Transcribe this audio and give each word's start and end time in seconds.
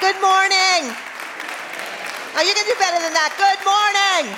Good 0.00 0.18
morning. 0.22 0.96
Oh, 2.32 2.42
you 2.42 2.54
can 2.54 2.64
do 2.64 2.74
better 2.78 3.02
than 3.02 3.12
that. 3.12 3.36
Good 3.36 3.60
morning. 3.68 4.34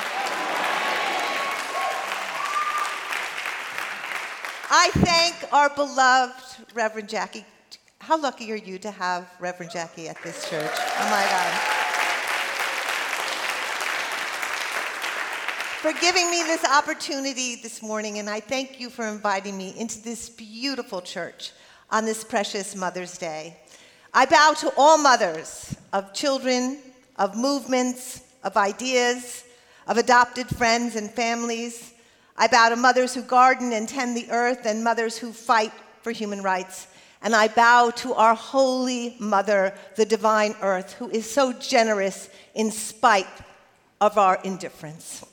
I 4.74 4.90
thank 5.06 5.52
our 5.52 5.70
beloved 5.70 6.74
Reverend 6.74 7.08
Jackie. 7.08 7.44
How 8.00 8.20
lucky 8.20 8.50
are 8.50 8.56
you 8.56 8.76
to 8.80 8.90
have 8.90 9.30
Reverend 9.38 9.70
Jackie 9.70 10.08
at 10.08 10.20
this 10.24 10.50
church? 10.50 10.72
Oh 10.72 11.08
my 11.08 11.24
God. 11.30 11.54
For 15.80 15.92
giving 16.00 16.28
me 16.28 16.42
this 16.42 16.64
opportunity 16.64 17.54
this 17.62 17.82
morning, 17.82 18.18
and 18.18 18.28
I 18.28 18.40
thank 18.40 18.80
you 18.80 18.90
for 18.90 19.06
inviting 19.06 19.56
me 19.56 19.74
into 19.78 20.02
this 20.02 20.28
beautiful 20.28 21.00
church 21.00 21.52
on 21.88 22.04
this 22.04 22.24
precious 22.24 22.74
Mother's 22.74 23.16
Day. 23.16 23.58
I 24.14 24.26
bow 24.26 24.52
to 24.60 24.72
all 24.76 24.98
mothers 24.98 25.74
of 25.92 26.12
children, 26.12 26.78
of 27.16 27.34
movements, 27.34 28.22
of 28.44 28.58
ideas, 28.58 29.44
of 29.86 29.96
adopted 29.96 30.48
friends 30.48 30.96
and 30.96 31.10
families. 31.10 31.94
I 32.36 32.46
bow 32.46 32.68
to 32.68 32.76
mothers 32.76 33.14
who 33.14 33.22
garden 33.22 33.72
and 33.72 33.88
tend 33.88 34.14
the 34.14 34.30
earth 34.30 34.66
and 34.66 34.84
mothers 34.84 35.16
who 35.16 35.32
fight 35.32 35.72
for 36.02 36.12
human 36.12 36.42
rights. 36.42 36.88
And 37.22 37.34
I 37.34 37.48
bow 37.48 37.90
to 37.96 38.12
our 38.12 38.34
holy 38.34 39.16
mother, 39.18 39.72
the 39.96 40.04
divine 40.04 40.56
earth, 40.60 40.92
who 40.94 41.08
is 41.08 41.30
so 41.30 41.54
generous 41.54 42.28
in 42.54 42.70
spite 42.70 43.26
of 44.00 44.18
our 44.18 44.40
indifference. 44.44 45.24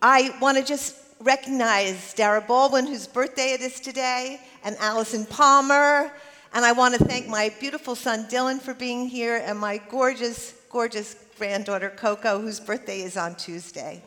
I 0.00 0.34
want 0.40 0.56
to 0.56 0.64
just 0.64 0.96
recognize 1.20 2.14
Dara 2.14 2.40
Baldwin, 2.40 2.86
whose 2.86 3.06
birthday 3.06 3.52
it 3.52 3.60
is 3.60 3.80
today, 3.80 4.40
and 4.64 4.76
Allison 4.80 5.26
Palmer. 5.26 6.10
And 6.54 6.66
I 6.66 6.72
want 6.72 6.94
to 6.94 7.02
thank 7.02 7.28
my 7.28 7.50
beautiful 7.60 7.94
son 7.94 8.26
Dylan 8.26 8.60
for 8.60 8.74
being 8.74 9.08
here, 9.08 9.42
and 9.42 9.58
my 9.58 9.78
gorgeous, 9.88 10.52
gorgeous 10.68 11.16
granddaughter 11.38 11.88
Coco, 11.88 12.40
whose 12.42 12.60
birthday 12.60 13.00
is 13.00 13.16
on 13.16 13.36
Tuesday. 13.36 14.02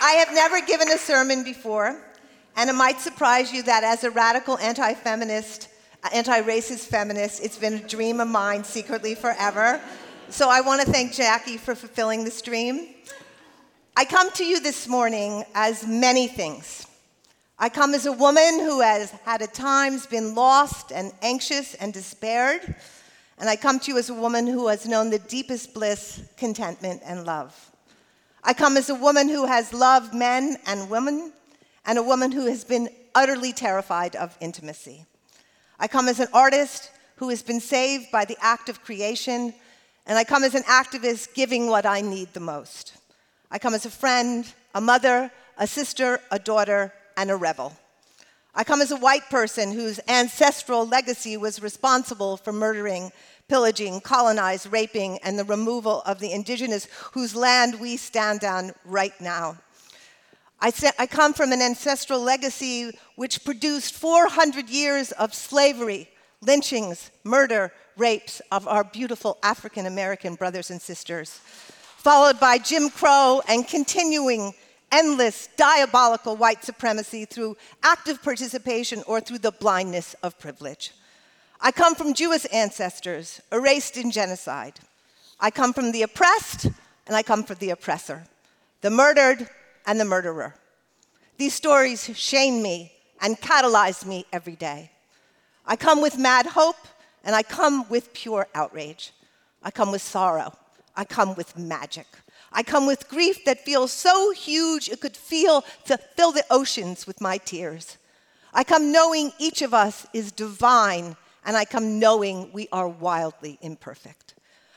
I 0.00 0.12
have 0.12 0.32
never 0.32 0.62
given 0.62 0.88
a 0.90 0.96
sermon 0.96 1.44
before, 1.44 2.00
and 2.56 2.70
it 2.70 2.72
might 2.72 2.98
surprise 2.98 3.52
you 3.52 3.62
that 3.64 3.84
as 3.84 4.04
a 4.04 4.10
radical 4.10 4.56
anti 4.56 4.94
feminist, 4.94 5.68
uh, 6.02 6.08
anti 6.14 6.40
racist 6.40 6.86
feminist, 6.86 7.42
it's 7.42 7.58
been 7.58 7.74
a 7.74 7.86
dream 7.86 8.20
of 8.20 8.28
mine 8.28 8.64
secretly 8.64 9.14
forever. 9.14 9.82
So 10.30 10.48
I 10.48 10.62
want 10.62 10.80
to 10.80 10.90
thank 10.90 11.12
Jackie 11.12 11.58
for 11.58 11.74
fulfilling 11.74 12.24
this 12.24 12.40
dream. 12.40 12.88
I 13.98 14.04
come 14.04 14.30
to 14.34 14.44
you 14.44 14.60
this 14.60 14.86
morning 14.86 15.44
as 15.56 15.84
many 15.84 16.28
things. 16.28 16.86
I 17.58 17.68
come 17.68 17.94
as 17.94 18.06
a 18.06 18.12
woman 18.12 18.60
who 18.60 18.80
has 18.80 19.10
had 19.24 19.42
at 19.42 19.54
times 19.54 20.06
been 20.06 20.36
lost 20.36 20.92
and 20.92 21.10
anxious 21.20 21.74
and 21.74 21.92
despaired. 21.92 22.76
And 23.38 23.50
I 23.50 23.56
come 23.56 23.80
to 23.80 23.90
you 23.90 23.98
as 23.98 24.08
a 24.08 24.14
woman 24.14 24.46
who 24.46 24.68
has 24.68 24.86
known 24.86 25.10
the 25.10 25.18
deepest 25.18 25.74
bliss, 25.74 26.22
contentment, 26.36 27.02
and 27.04 27.26
love. 27.26 27.72
I 28.44 28.54
come 28.54 28.76
as 28.76 28.88
a 28.88 28.94
woman 28.94 29.28
who 29.28 29.46
has 29.46 29.72
loved 29.72 30.14
men 30.14 30.58
and 30.64 30.88
women, 30.88 31.32
and 31.84 31.98
a 31.98 32.02
woman 32.04 32.30
who 32.30 32.46
has 32.46 32.62
been 32.62 32.90
utterly 33.16 33.52
terrified 33.52 34.14
of 34.14 34.38
intimacy. 34.40 35.06
I 35.80 35.88
come 35.88 36.06
as 36.06 36.20
an 36.20 36.28
artist 36.32 36.92
who 37.16 37.30
has 37.30 37.42
been 37.42 37.58
saved 37.58 38.12
by 38.12 38.26
the 38.26 38.36
act 38.40 38.68
of 38.68 38.84
creation, 38.84 39.52
and 40.06 40.16
I 40.16 40.22
come 40.22 40.44
as 40.44 40.54
an 40.54 40.62
activist 40.62 41.34
giving 41.34 41.66
what 41.66 41.84
I 41.84 42.00
need 42.00 42.32
the 42.32 42.38
most. 42.38 42.92
I 43.50 43.58
come 43.58 43.74
as 43.74 43.86
a 43.86 43.90
friend, 43.90 44.46
a 44.74 44.80
mother, 44.80 45.30
a 45.56 45.66
sister, 45.66 46.20
a 46.30 46.38
daughter, 46.38 46.92
and 47.16 47.30
a 47.30 47.36
rebel. 47.36 47.72
I 48.54 48.64
come 48.64 48.80
as 48.80 48.90
a 48.90 48.96
white 48.96 49.30
person 49.30 49.72
whose 49.72 50.00
ancestral 50.08 50.86
legacy 50.86 51.36
was 51.36 51.62
responsible 51.62 52.36
for 52.36 52.52
murdering, 52.52 53.10
pillaging, 53.48 54.00
colonizing, 54.00 54.70
raping, 54.70 55.18
and 55.18 55.38
the 55.38 55.44
removal 55.44 56.02
of 56.02 56.18
the 56.18 56.32
indigenous 56.32 56.88
whose 57.12 57.34
land 57.34 57.80
we 57.80 57.96
stand 57.96 58.44
on 58.44 58.72
right 58.84 59.18
now. 59.20 59.56
I, 60.60 60.72
I 60.98 61.06
come 61.06 61.32
from 61.32 61.52
an 61.52 61.62
ancestral 61.62 62.20
legacy 62.20 62.90
which 63.16 63.44
produced 63.44 63.94
400 63.94 64.68
years 64.68 65.12
of 65.12 65.32
slavery, 65.32 66.08
lynchings, 66.42 67.10
murder, 67.24 67.72
rapes 67.96 68.42
of 68.50 68.68
our 68.68 68.84
beautiful 68.84 69.38
African 69.42 69.86
American 69.86 70.34
brothers 70.34 70.70
and 70.70 70.82
sisters 70.82 71.40
followed 72.08 72.40
by 72.40 72.56
Jim 72.56 72.88
Crow 72.88 73.42
and 73.48 73.68
continuing 73.68 74.54
endless 74.90 75.50
diabolical 75.58 76.36
white 76.36 76.64
supremacy 76.64 77.26
through 77.26 77.54
active 77.82 78.22
participation 78.22 79.02
or 79.06 79.20
through 79.20 79.36
the 79.36 79.52
blindness 79.52 80.14
of 80.22 80.38
privilege. 80.38 80.92
I 81.60 81.70
come 81.70 81.94
from 81.94 82.14
Jewish 82.14 82.46
ancestors 82.50 83.42
erased 83.52 83.98
in 83.98 84.10
genocide. 84.10 84.80
I 85.38 85.50
come 85.50 85.74
from 85.74 85.92
the 85.92 86.00
oppressed 86.00 86.64
and 87.06 87.14
I 87.14 87.22
come 87.22 87.44
from 87.44 87.58
the 87.58 87.68
oppressor, 87.68 88.24
the 88.80 88.88
murdered 88.88 89.46
and 89.84 90.00
the 90.00 90.06
murderer. 90.06 90.54
These 91.36 91.52
stories 91.52 92.10
shame 92.16 92.62
me 92.62 92.90
and 93.20 93.38
catalyze 93.38 94.06
me 94.06 94.24
every 94.32 94.56
day. 94.56 94.92
I 95.66 95.76
come 95.76 96.00
with 96.00 96.16
mad 96.16 96.46
hope 96.46 96.88
and 97.22 97.36
I 97.36 97.42
come 97.42 97.86
with 97.90 98.14
pure 98.14 98.48
outrage. 98.54 99.12
I 99.62 99.70
come 99.70 99.92
with 99.92 100.00
sorrow 100.00 100.54
I 100.98 101.04
come 101.04 101.36
with 101.36 101.56
magic. 101.56 102.08
I 102.52 102.64
come 102.64 102.84
with 102.84 103.08
grief 103.08 103.44
that 103.44 103.64
feels 103.64 103.92
so 103.92 104.32
huge 104.32 104.88
it 104.88 105.00
could 105.00 105.16
feel 105.16 105.64
to 105.84 105.96
fill 106.16 106.32
the 106.32 106.44
oceans 106.50 107.06
with 107.06 107.20
my 107.20 107.38
tears. 107.38 107.98
I 108.52 108.64
come 108.64 108.90
knowing 108.90 109.30
each 109.38 109.62
of 109.62 109.72
us 109.72 110.08
is 110.12 110.32
divine, 110.32 111.16
and 111.46 111.56
I 111.56 111.66
come 111.66 112.00
knowing 112.00 112.50
we 112.52 112.66
are 112.72 112.88
wildly 112.88 113.60
imperfect. 113.62 114.34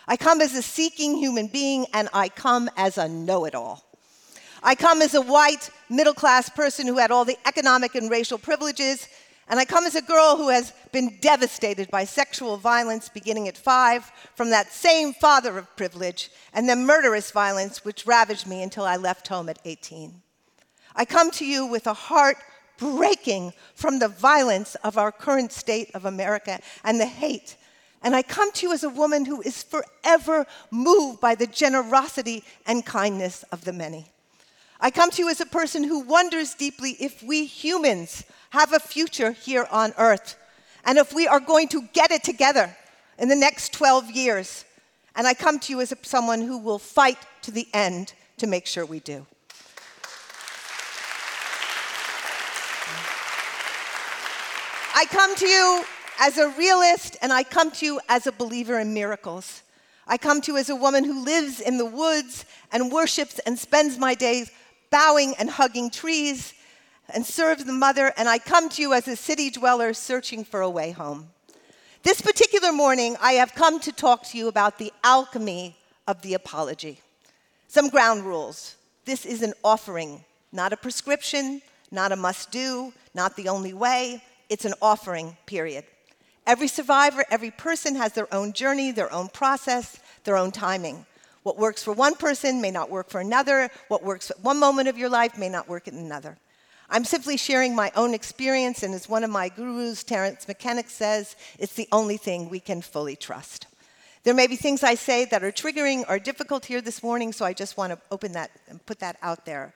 I 0.07 0.15
come 0.15 0.41
as 0.41 0.53
a 0.53 0.61
seeking 0.61 1.17
human 1.17 1.47
being, 1.47 1.87
and 1.91 2.07
I 2.13 2.29
come 2.29 2.69
as 2.77 2.99
a 2.99 3.07
know 3.07 3.45
it 3.45 3.55
all. 3.55 3.83
I 4.61 4.75
come 4.75 5.01
as 5.01 5.15
a 5.15 5.21
white, 5.21 5.71
middle 5.89 6.13
class 6.13 6.49
person 6.49 6.85
who 6.85 6.99
had 6.99 7.09
all 7.09 7.25
the 7.25 7.39
economic 7.47 7.95
and 7.95 8.11
racial 8.11 8.37
privileges 8.37 9.07
and 9.47 9.59
I 9.59 9.65
come 9.65 9.85
as 9.85 9.95
a 9.95 10.01
girl 10.01 10.37
who 10.37 10.49
has 10.49 10.71
been 10.91 11.17
devastated 11.19 11.91
by 11.91 12.05
sexual 12.05 12.57
violence 12.57 13.09
beginning 13.09 13.47
at 13.47 13.57
five 13.57 14.09
from 14.35 14.49
that 14.51 14.71
same 14.71 15.13
father 15.13 15.57
of 15.57 15.75
privilege, 15.75 16.31
and 16.53 16.69
then 16.69 16.85
murderous 16.85 17.31
violence 17.31 17.83
which 17.83 18.05
ravaged 18.05 18.47
me 18.47 18.63
until 18.63 18.85
I 18.85 18.95
left 18.95 19.27
home 19.27 19.49
at 19.49 19.59
18. 19.65 20.21
I 20.95 21.05
come 21.05 21.31
to 21.31 21.45
you 21.45 21.65
with 21.65 21.87
a 21.87 21.93
heart 21.93 22.37
breaking 22.77 23.53
from 23.75 23.99
the 23.99 24.07
violence 24.07 24.75
of 24.83 24.97
our 24.97 25.11
current 25.11 25.51
state 25.51 25.91
of 25.93 26.05
America 26.05 26.59
and 26.83 26.99
the 26.99 27.05
hate. 27.05 27.55
And 28.01 28.15
I 28.15 28.23
come 28.23 28.51
to 28.53 28.67
you 28.67 28.73
as 28.73 28.83
a 28.83 28.89
woman 28.89 29.25
who 29.25 29.41
is 29.41 29.63
forever 29.63 30.47
moved 30.71 31.21
by 31.21 31.35
the 31.35 31.45
generosity 31.45 32.43
and 32.65 32.85
kindness 32.85 33.43
of 33.51 33.63
the 33.63 33.73
many. 33.73 34.07
I 34.79 34.89
come 34.89 35.11
to 35.11 35.21
you 35.21 35.29
as 35.29 35.39
a 35.39 35.45
person 35.45 35.83
who 35.83 35.99
wonders 35.99 36.55
deeply 36.55 36.97
if 36.99 37.21
we 37.21 37.45
humans 37.45 38.23
have 38.51 38.73
a 38.73 38.79
future 38.79 39.31
here 39.31 39.67
on 39.71 39.93
earth. 39.97 40.37
And 40.85 40.97
if 40.97 41.13
we 41.13 41.27
are 41.27 41.39
going 41.39 41.67
to 41.69 41.81
get 41.93 42.11
it 42.11 42.23
together 42.23 42.75
in 43.17 43.29
the 43.29 43.35
next 43.35 43.73
12 43.73 44.11
years, 44.11 44.65
and 45.15 45.25
I 45.25 45.33
come 45.33 45.59
to 45.59 45.73
you 45.73 45.81
as 45.81 45.93
someone 46.03 46.41
who 46.41 46.57
will 46.57 46.79
fight 46.79 47.17
to 47.43 47.51
the 47.51 47.67
end 47.73 48.13
to 48.37 48.47
make 48.47 48.65
sure 48.65 48.85
we 48.85 48.99
do. 48.99 49.25
I 54.93 55.05
come 55.05 55.35
to 55.35 55.47
you 55.47 55.85
as 56.19 56.37
a 56.37 56.49
realist, 56.49 57.17
and 57.21 57.33
I 57.33 57.43
come 57.43 57.71
to 57.71 57.85
you 57.85 57.99
as 58.09 58.27
a 58.27 58.31
believer 58.31 58.79
in 58.79 58.93
miracles. 58.93 59.63
I 60.05 60.17
come 60.17 60.41
to 60.41 60.51
you 60.51 60.57
as 60.57 60.69
a 60.69 60.75
woman 60.75 61.03
who 61.03 61.23
lives 61.23 61.61
in 61.61 61.77
the 61.77 61.85
woods 61.85 62.45
and 62.71 62.91
worships 62.91 63.39
and 63.39 63.57
spends 63.57 63.97
my 63.97 64.13
days 64.13 64.51
bowing 64.89 65.33
and 65.39 65.49
hugging 65.49 65.89
trees 65.89 66.53
and 67.09 67.25
serve 67.25 67.65
the 67.65 67.73
mother, 67.73 68.13
and 68.17 68.29
I 68.29 68.37
come 68.39 68.69
to 68.69 68.81
you 68.81 68.93
as 68.93 69.07
a 69.07 69.15
city 69.15 69.49
dweller 69.49 69.93
searching 69.93 70.43
for 70.43 70.61
a 70.61 70.69
way 70.69 70.91
home. 70.91 71.29
This 72.03 72.21
particular 72.21 72.71
morning, 72.71 73.15
I 73.21 73.33
have 73.33 73.53
come 73.53 73.79
to 73.81 73.91
talk 73.91 74.23
to 74.27 74.37
you 74.37 74.47
about 74.47 74.77
the 74.77 74.91
alchemy 75.03 75.75
of 76.07 76.21
the 76.21 76.33
apology. 76.33 76.99
Some 77.67 77.89
ground 77.89 78.23
rules. 78.23 78.75
This 79.05 79.25
is 79.25 79.41
an 79.41 79.53
offering, 79.63 80.23
not 80.51 80.73
a 80.73 80.77
prescription, 80.77 81.61
not 81.91 82.11
a 82.11 82.15
must 82.15 82.51
do, 82.51 82.93
not 83.13 83.35
the 83.35 83.49
only 83.49 83.73
way. 83.73 84.23
It's 84.49 84.65
an 84.65 84.73
offering, 84.81 85.37
period. 85.45 85.85
Every 86.47 86.67
survivor, 86.67 87.23
every 87.29 87.51
person 87.51 87.95
has 87.95 88.13
their 88.13 88.33
own 88.33 88.53
journey, 88.53 88.91
their 88.91 89.11
own 89.13 89.27
process, 89.29 89.99
their 90.23 90.37
own 90.37 90.51
timing. 90.51 91.05
What 91.43 91.57
works 91.57 91.83
for 91.83 91.93
one 91.93 92.15
person 92.15 92.61
may 92.61 92.71
not 92.71 92.89
work 92.89 93.09
for 93.09 93.21
another. 93.21 93.69
What 93.87 94.03
works 94.03 94.31
at 94.31 94.39
one 94.41 94.59
moment 94.59 94.87
of 94.87 94.97
your 94.97 95.09
life 95.09 95.37
may 95.37 95.49
not 95.49 95.69
work 95.69 95.87
in 95.87 95.95
another. 95.95 96.37
I'm 96.93 97.05
simply 97.05 97.37
sharing 97.37 97.73
my 97.73 97.89
own 97.95 98.13
experience, 98.13 98.83
and 98.83 98.93
as 98.93 99.07
one 99.07 99.23
of 99.23 99.29
my 99.29 99.47
gurus, 99.47 100.03
Terence 100.03 100.45
McKenna, 100.45 100.83
says, 100.87 101.37
it's 101.57 101.73
the 101.73 101.87
only 101.93 102.17
thing 102.17 102.49
we 102.49 102.59
can 102.59 102.81
fully 102.81 103.15
trust. 103.15 103.67
There 104.23 104.33
may 104.33 104.45
be 104.45 104.57
things 104.57 104.83
I 104.83 104.95
say 104.95 105.23
that 105.25 105.41
are 105.41 105.53
triggering 105.53 106.03
or 106.09 106.19
difficult 106.19 106.65
here 106.65 106.81
this 106.81 107.01
morning, 107.01 107.31
so 107.31 107.45
I 107.45 107.53
just 107.53 107.77
want 107.77 107.93
to 107.93 107.99
open 108.11 108.33
that 108.33 108.51
and 108.67 108.85
put 108.85 108.99
that 108.99 109.15
out 109.21 109.45
there. 109.45 109.73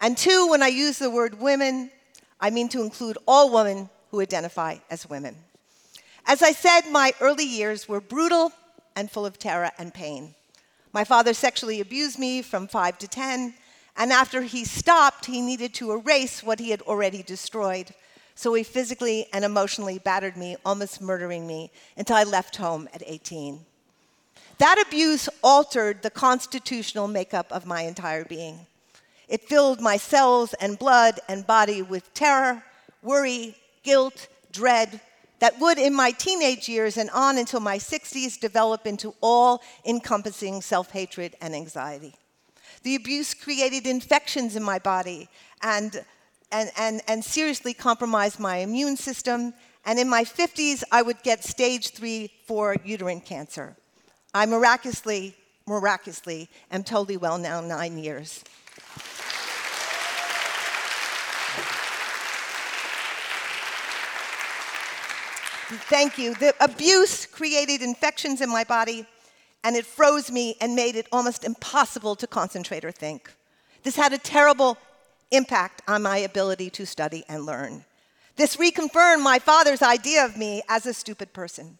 And 0.00 0.16
two, 0.16 0.48
when 0.48 0.62
I 0.62 0.68
use 0.68 0.98
the 0.98 1.10
word 1.10 1.38
women, 1.38 1.90
I 2.40 2.48
mean 2.48 2.70
to 2.70 2.82
include 2.82 3.18
all 3.28 3.52
women 3.52 3.90
who 4.10 4.22
identify 4.22 4.78
as 4.90 5.06
women. 5.06 5.36
As 6.24 6.42
I 6.42 6.52
said, 6.52 6.90
my 6.90 7.12
early 7.20 7.44
years 7.44 7.86
were 7.90 8.00
brutal 8.00 8.52
and 8.96 9.10
full 9.10 9.26
of 9.26 9.38
terror 9.38 9.70
and 9.76 9.92
pain. 9.92 10.34
My 10.94 11.04
father 11.04 11.34
sexually 11.34 11.82
abused 11.82 12.18
me 12.18 12.40
from 12.40 12.68
5 12.68 12.96
to 12.98 13.08
10, 13.08 13.52
and 13.96 14.12
after 14.12 14.42
he 14.42 14.64
stopped, 14.64 15.26
he 15.26 15.40
needed 15.40 15.72
to 15.74 15.92
erase 15.92 16.42
what 16.42 16.58
he 16.58 16.70
had 16.70 16.82
already 16.82 17.22
destroyed. 17.22 17.94
So 18.34 18.52
he 18.54 18.64
physically 18.64 19.26
and 19.32 19.44
emotionally 19.44 19.98
battered 19.98 20.36
me, 20.36 20.56
almost 20.64 21.00
murdering 21.00 21.46
me, 21.46 21.70
until 21.96 22.16
I 22.16 22.24
left 22.24 22.56
home 22.56 22.88
at 22.92 23.02
18. 23.06 23.60
That 24.58 24.82
abuse 24.84 25.28
altered 25.42 26.02
the 26.02 26.10
constitutional 26.10 27.06
makeup 27.06 27.46
of 27.50 27.66
my 27.66 27.82
entire 27.82 28.24
being. 28.24 28.66
It 29.28 29.48
filled 29.48 29.80
my 29.80 29.96
cells 29.96 30.54
and 30.54 30.78
blood 30.78 31.20
and 31.28 31.46
body 31.46 31.82
with 31.82 32.12
terror, 32.14 32.62
worry, 33.02 33.56
guilt, 33.82 34.28
dread 34.52 35.00
that 35.40 35.58
would, 35.60 35.78
in 35.78 35.94
my 35.94 36.10
teenage 36.10 36.68
years 36.68 36.96
and 36.96 37.10
on 37.10 37.38
until 37.38 37.60
my 37.60 37.78
60s, 37.78 38.38
develop 38.40 38.86
into 38.86 39.14
all 39.20 39.62
encompassing 39.84 40.62
self 40.62 40.90
hatred 40.90 41.34
and 41.40 41.54
anxiety. 41.54 42.14
The 42.84 42.94
abuse 42.96 43.32
created 43.32 43.86
infections 43.86 44.56
in 44.56 44.62
my 44.62 44.78
body 44.78 45.28
and, 45.62 46.04
and, 46.52 46.70
and, 46.76 47.00
and 47.08 47.24
seriously 47.24 47.72
compromised 47.72 48.38
my 48.38 48.58
immune 48.58 48.98
system. 48.98 49.54
And 49.86 49.98
in 49.98 50.08
my 50.08 50.22
50s, 50.24 50.84
I 50.92 51.00
would 51.00 51.22
get 51.22 51.42
stage 51.44 51.90
three, 51.90 52.30
four 52.46 52.76
uterine 52.84 53.22
cancer. 53.22 53.74
I 54.34 54.44
miraculously, 54.44 55.34
miraculously 55.66 56.50
am 56.70 56.84
totally 56.84 57.16
well 57.16 57.38
now, 57.38 57.62
nine 57.62 57.96
years. 57.96 58.44
Thank 65.88 66.18
you. 66.18 66.34
The 66.34 66.54
abuse 66.60 67.24
created 67.24 67.80
infections 67.80 68.42
in 68.42 68.50
my 68.50 68.64
body, 68.64 69.06
and 69.64 69.74
it 69.74 69.86
froze 69.86 70.30
me 70.30 70.54
and 70.60 70.76
made 70.76 70.94
it 70.94 71.08
almost 71.10 71.42
impossible 71.42 72.14
to 72.16 72.26
concentrate 72.26 72.84
or 72.84 72.92
think. 72.92 73.32
This 73.82 73.96
had 73.96 74.12
a 74.12 74.18
terrible 74.18 74.78
impact 75.30 75.82
on 75.88 76.02
my 76.02 76.18
ability 76.18 76.70
to 76.70 76.86
study 76.86 77.24
and 77.28 77.44
learn. 77.44 77.84
This 78.36 78.56
reconfirmed 78.56 79.22
my 79.22 79.38
father's 79.38 79.82
idea 79.82 80.24
of 80.24 80.36
me 80.36 80.62
as 80.68 80.86
a 80.86 80.94
stupid 80.94 81.32
person. 81.32 81.78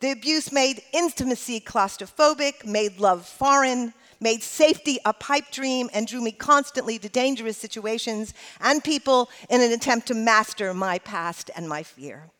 The 0.00 0.10
abuse 0.10 0.50
made 0.50 0.82
intimacy 0.92 1.60
claustrophobic, 1.60 2.66
made 2.66 2.98
love 2.98 3.24
foreign, 3.24 3.94
made 4.20 4.42
safety 4.42 4.98
a 5.04 5.12
pipe 5.12 5.50
dream, 5.52 5.90
and 5.92 6.06
drew 6.06 6.20
me 6.20 6.32
constantly 6.32 6.98
to 6.98 7.08
dangerous 7.08 7.56
situations 7.56 8.34
and 8.60 8.82
people 8.82 9.30
in 9.48 9.60
an 9.60 9.72
attempt 9.72 10.08
to 10.08 10.14
master 10.14 10.74
my 10.74 10.98
past 10.98 11.50
and 11.54 11.68
my 11.68 11.82
fear. 11.82 12.30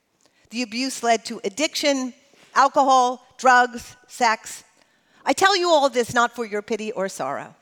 The 0.51 0.63
abuse 0.63 1.03
led 1.03 1.25
to 1.27 1.41
addiction, 1.45 2.15
alcohol, 2.55 3.25
drugs, 3.39 3.97
sex. 4.07 4.65
I 5.25 5.33
tell 5.33 5.57
you 5.57 5.69
all 5.69 5.89
this 5.89 6.15
not 6.15 6.35
for 6.35 6.45
your 6.45 6.63
pity 6.63 6.93
or 6.93 7.09
sorrow. 7.09 7.55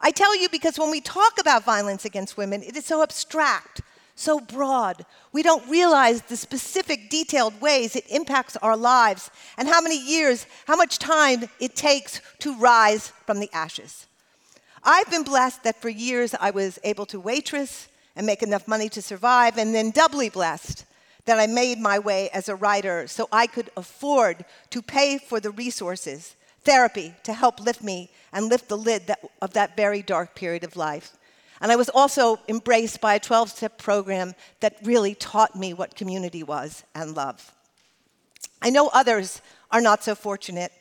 I 0.00 0.10
tell 0.10 0.36
you 0.40 0.48
because 0.48 0.78
when 0.78 0.90
we 0.90 1.00
talk 1.00 1.40
about 1.40 1.64
violence 1.64 2.04
against 2.04 2.36
women, 2.36 2.62
it 2.62 2.76
is 2.76 2.84
so 2.84 3.02
abstract 3.02 3.80
so 4.16 4.40
broad. 4.40 5.04
We 5.30 5.42
don't 5.42 5.68
realize 5.68 6.22
the 6.22 6.36
specific, 6.36 7.10
detailed 7.10 7.60
ways 7.60 7.94
it 7.94 8.10
impacts 8.10 8.56
our 8.56 8.76
lives 8.76 9.30
and 9.56 9.68
how 9.68 9.80
many 9.80 9.98
years, 9.98 10.46
how 10.66 10.74
much 10.74 10.98
time 10.98 11.44
it 11.60 11.76
takes 11.76 12.20
to 12.40 12.56
rise 12.56 13.12
from 13.26 13.38
the 13.38 13.50
ashes. 13.52 14.06
I've 14.82 15.10
been 15.10 15.22
blessed 15.22 15.64
that 15.64 15.80
for 15.80 15.90
years 15.90 16.34
I 16.40 16.50
was 16.50 16.78
able 16.82 17.06
to 17.06 17.20
waitress 17.20 17.88
and 18.16 18.26
make 18.26 18.42
enough 18.42 18.66
money 18.66 18.88
to 18.88 19.02
survive, 19.02 19.58
and 19.58 19.74
then 19.74 19.90
doubly 19.90 20.30
blessed 20.30 20.86
that 21.26 21.38
I 21.38 21.46
made 21.46 21.78
my 21.78 21.98
way 21.98 22.30
as 22.30 22.48
a 22.48 22.54
writer 22.54 23.06
so 23.06 23.28
I 23.30 23.46
could 23.46 23.68
afford 23.76 24.46
to 24.70 24.80
pay 24.80 25.18
for 25.18 25.38
the 25.38 25.50
resources, 25.50 26.34
therapy, 26.66 27.14
to 27.22 27.32
help 27.32 27.60
lift 27.60 27.82
me 27.82 28.10
and 28.32 28.48
lift 28.48 28.68
the 28.68 28.76
lid 28.76 29.06
that, 29.06 29.20
of 29.40 29.54
that 29.54 29.76
very 29.76 30.02
dark 30.02 30.34
period 30.34 30.64
of 30.64 30.76
life. 30.76 31.16
And 31.60 31.72
I 31.72 31.76
was 31.76 31.88
also 31.88 32.38
embraced 32.48 33.00
by 33.00 33.14
a 33.14 33.20
12 33.20 33.50
step 33.50 33.78
program 33.78 34.34
that 34.60 34.76
really 34.82 35.14
taught 35.14 35.56
me 35.56 35.72
what 35.72 35.96
community 35.96 36.42
was 36.42 36.84
and 36.94 37.16
love. 37.16 37.52
I 38.60 38.70
know 38.70 38.88
others 38.88 39.40
are 39.70 39.80
not 39.80 40.04
so 40.04 40.14
fortunate. 40.14 40.72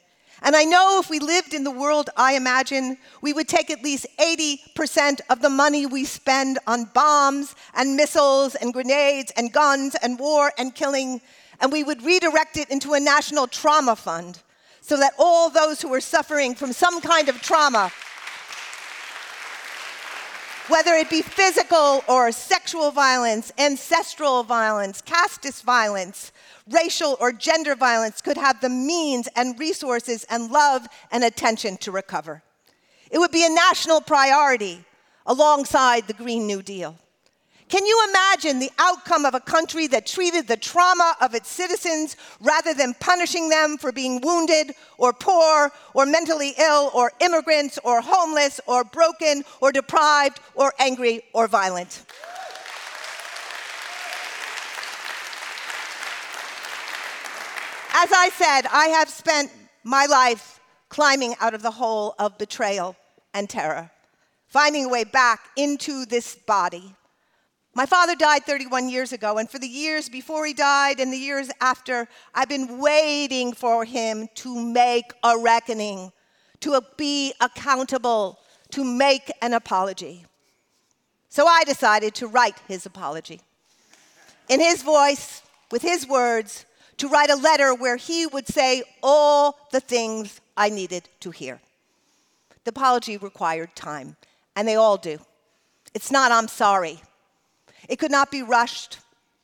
And 0.41 0.55
I 0.55 0.65
know 0.65 0.99
if 1.01 1.09
we 1.09 1.19
lived 1.19 1.53
in 1.53 1.63
the 1.63 1.71
world 1.71 2.09
I 2.17 2.33
imagine, 2.33 2.97
we 3.21 3.31
would 3.31 3.47
take 3.47 3.69
at 3.71 3.83
least 3.83 4.05
80% 4.19 5.21
of 5.29 5.41
the 5.41 5.49
money 5.49 5.85
we 5.85 6.03
spend 6.03 6.59
on 6.67 6.85
bombs 6.93 7.55
and 7.73 7.95
missiles 7.95 8.55
and 8.55 8.73
grenades 8.73 9.31
and 9.37 9.53
guns 9.53 9.95
and 10.03 10.19
war 10.19 10.51
and 10.57 10.75
killing, 10.75 11.21
and 11.61 11.71
we 11.71 11.83
would 11.83 12.03
redirect 12.03 12.57
it 12.57 12.69
into 12.69 12.93
a 12.93 12.99
national 12.99 13.47
trauma 13.47 13.95
fund 13.95 14.41
so 14.85 14.97
that 14.97 15.13
all 15.17 15.49
those 15.49 15.81
who 15.81 15.91
are 15.91 16.01
suffering 16.01 16.53
from 16.53 16.71
some 16.71 17.01
kind 17.01 17.27
of 17.27 17.41
trauma 17.41 17.91
whether 20.67 20.95
it 20.95 21.11
be 21.11 21.21
physical 21.21 22.03
or 22.07 22.31
sexual 22.31 22.89
violence, 22.89 23.51
ancestral 23.59 24.41
violence, 24.43 24.99
casteist 24.99 25.61
violence, 25.63 26.31
racial 26.71 27.17
or 27.19 27.31
gender 27.31 27.75
violence, 27.75 28.19
could 28.19 28.37
have 28.37 28.59
the 28.61 28.69
means 28.69 29.29
and 29.35 29.59
resources 29.59 30.25
and 30.27 30.51
love 30.51 30.87
and 31.11 31.23
attention 31.23 31.77
to 31.77 31.91
recover. 31.91 32.41
It 33.11 33.19
would 33.19 33.31
be 33.31 33.45
a 33.45 33.49
national 33.49 34.01
priority 34.01 34.83
alongside 35.27 36.07
the 36.07 36.13
Green 36.13 36.47
New 36.47 36.63
Deal. 36.63 36.97
Can 37.67 37.83
you 37.83 38.07
imagine 38.09 38.59
the 38.59 38.71
outcome 38.77 39.25
of 39.25 39.33
a 39.33 39.39
country 39.39 39.87
that 39.87 40.05
treated 40.05 40.47
the 40.47 40.55
trauma 40.55 41.15
of 41.19 41.33
its 41.33 41.49
citizens 41.49 42.15
rather 42.39 42.75
than 42.75 42.93
punishing 42.99 43.49
them 43.49 43.77
for 43.77 43.91
being 43.91 44.21
wounded 44.21 44.75
or 44.99 45.11
poor 45.13 45.71
or 45.95 46.05
mentally 46.05 46.53
ill 46.59 46.91
or 46.93 47.11
immigrants 47.21 47.79
or 47.83 48.01
homeless 48.01 48.61
or 48.67 48.83
broken 48.83 49.43
or 49.61 49.71
deprived 49.71 50.39
or 50.53 50.73
angry 50.77 51.23
or 51.33 51.47
violent? 51.47 52.05
As 57.97 58.11
I 58.11 58.29
said, 58.35 58.67
I 58.71 58.87
have 58.89 59.09
spent 59.09 59.51
my 59.83 60.05
life 60.05 60.59
climbing 60.89 61.33
out 61.39 61.55
of 61.55 61.63
the 61.63 61.71
hole 61.71 62.13
of 62.19 62.37
betrayal 62.37 62.95
and 63.33 63.49
terror, 63.49 63.89
finding 64.47 64.85
a 64.85 64.89
way 64.89 65.03
back 65.03 65.49
into 65.55 66.05
this 66.05 66.35
body 66.35 66.95
my 67.75 67.85
father 67.85 68.15
died 68.15 68.45
31 68.45 68.87
years 68.87 69.11
ago, 69.11 69.37
and 69.37 69.49
for 69.49 69.59
the 69.59 69.67
years 69.67 70.07
before 70.07 70.45
he 70.45 70.53
died 70.53 71.01
and 71.01 71.11
the 71.11 71.17
years 71.17 71.51
after, 71.59 72.07
I've 72.33 72.47
been 72.47 72.79
waiting 72.79 73.51
for 73.51 73.83
him 73.83 74.29
to 74.35 74.55
make 74.55 75.11
a 75.21 75.37
reckoning, 75.37 76.13
to 76.61 76.79
be 76.95 77.33
accountable, 77.41 78.39
to 78.71 78.85
make 78.85 79.29
an 79.41 79.51
apology. 79.51 80.25
So 81.27 81.45
I 81.47 81.65
decided 81.65 82.15
to 82.15 82.27
write 82.27 82.55
his 82.65 82.85
apology. 82.85 83.41
In 84.47 84.61
his 84.61 84.81
voice, 84.81 85.41
with 85.69 85.81
his 85.81 86.07
words, 86.07 86.65
to 86.95 87.09
write 87.09 87.29
a 87.29 87.35
letter 87.35 87.75
where 87.75 87.97
he 87.97 88.25
would 88.25 88.47
say 88.47 88.83
all 89.03 89.57
the 89.73 89.81
things 89.81 90.39
I 90.55 90.69
needed 90.69 91.09
to 91.19 91.31
hear. 91.31 91.59
The 92.63 92.69
apology 92.69 93.17
required 93.17 93.75
time, 93.75 94.15
and 94.55 94.65
they 94.65 94.75
all 94.75 94.95
do. 94.95 95.19
It's 95.93 96.09
not, 96.09 96.31
I'm 96.31 96.47
sorry. 96.47 97.01
It 97.87 97.99
could 97.99 98.11
not 98.11 98.31
be 98.31 98.41
rushed. 98.43 98.99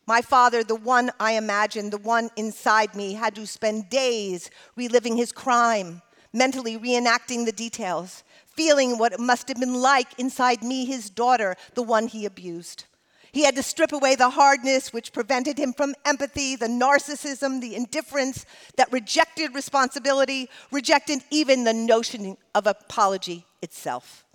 My 0.08 0.22
father, 0.22 0.64
the 0.64 0.76
one 0.76 1.12
I 1.20 1.34
imagined, 1.34 1.92
the 1.92 1.98
one 1.98 2.30
inside 2.36 2.96
me, 2.96 3.14
had 3.14 3.36
to 3.36 3.46
spend 3.46 3.90
days 3.90 4.50
reliving 4.76 5.16
his 5.16 5.32
crime, 5.32 6.02
mentally 6.34 6.78
reenacting 6.78 7.46
the 7.46 7.52
details, 7.52 8.24
feeling 8.46 8.98
what 8.98 9.14
it 9.14 9.20
must 9.20 9.48
have 9.48 9.60
been 9.60 9.76
like 9.76 10.08
inside 10.20 10.64
me, 10.64 10.86
his 10.86 11.10
daughter, 11.10 11.56
the 11.76 11.84
one 11.84 12.08
he 12.08 12.26
abused. 12.26 12.86
He 13.32 13.44
had 13.44 13.56
to 13.56 13.64
strip 13.64 13.94
away 13.94 14.16
the 14.16 14.32
hardness 14.32 14.92
which 14.92 15.14
prevented 15.14 15.58
him 15.58 15.72
from 15.72 15.96
empathy, 16.04 16.58
the 16.58 16.68
narcissism, 16.68 17.62
the 17.62 17.76
indifference 17.76 18.46
that 18.76 18.92
rejected 18.92 19.56
responsibility, 19.56 20.50
rejected 20.72 21.24
even 21.30 21.64
the 21.64 21.74
notion 21.74 22.36
of 22.54 22.68
apology 22.68 23.46
itself. 23.62 24.26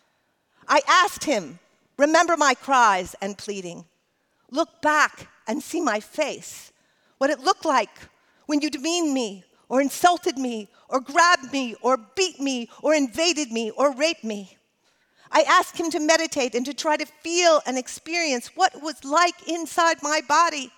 I 0.67 0.81
asked 0.89 1.25
him, 1.25 1.59
Remember 1.99 2.37
my 2.37 2.55
cries 2.55 3.15
and 3.21 3.37
pleading 3.37 3.85
look 4.51 4.81
back 4.83 5.29
and 5.47 5.63
see 5.63 5.81
my 5.81 6.01
face, 6.01 6.73
what 7.19 7.31
it 7.31 7.41
looked 7.41 7.65
like 7.65 7.91
when 8.47 8.61
you 8.61 8.71
demeaned 8.71 9.13
me 9.13 9.45
or 9.69 9.81
insulted 9.81 10.39
me 10.39 10.69
or 10.89 11.01
grabbed 11.01 11.53
me 11.53 11.75
or 11.83 11.97
beat 11.97 12.41
me 12.41 12.69
or 12.83 12.95
invaded 12.95 13.51
me 13.51 13.71
or 13.71 13.93
raped 13.93 14.25
me. 14.25 14.57
I 15.31 15.43
asked 15.43 15.79
him 15.79 15.91
to 15.91 16.01
meditate 16.01 16.55
and 16.55 16.65
to 16.67 16.75
try 16.75 16.97
to 16.97 17.07
feel 17.07 17.61
and 17.67 17.77
experience 17.77 18.53
what 18.55 18.81
was 18.81 19.05
like 19.05 19.49
inside 19.49 20.03
my 20.03 20.21
body 20.29 20.71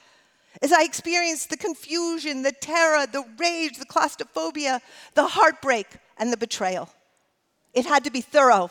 as 0.62 0.72
I 0.72 0.82
experienced 0.82 1.50
the 1.50 1.56
confusion, 1.56 2.42
the 2.42 2.52
terror, 2.52 3.06
the 3.06 3.24
rage, 3.38 3.78
the 3.78 3.84
claustrophobia, 3.84 4.80
the 5.14 5.26
heartbreak, 5.26 5.86
and 6.16 6.32
the 6.32 6.36
betrayal. 6.36 6.88
It 7.74 7.86
had 7.86 8.04
to 8.04 8.10
be 8.10 8.22
thorough 8.22 8.70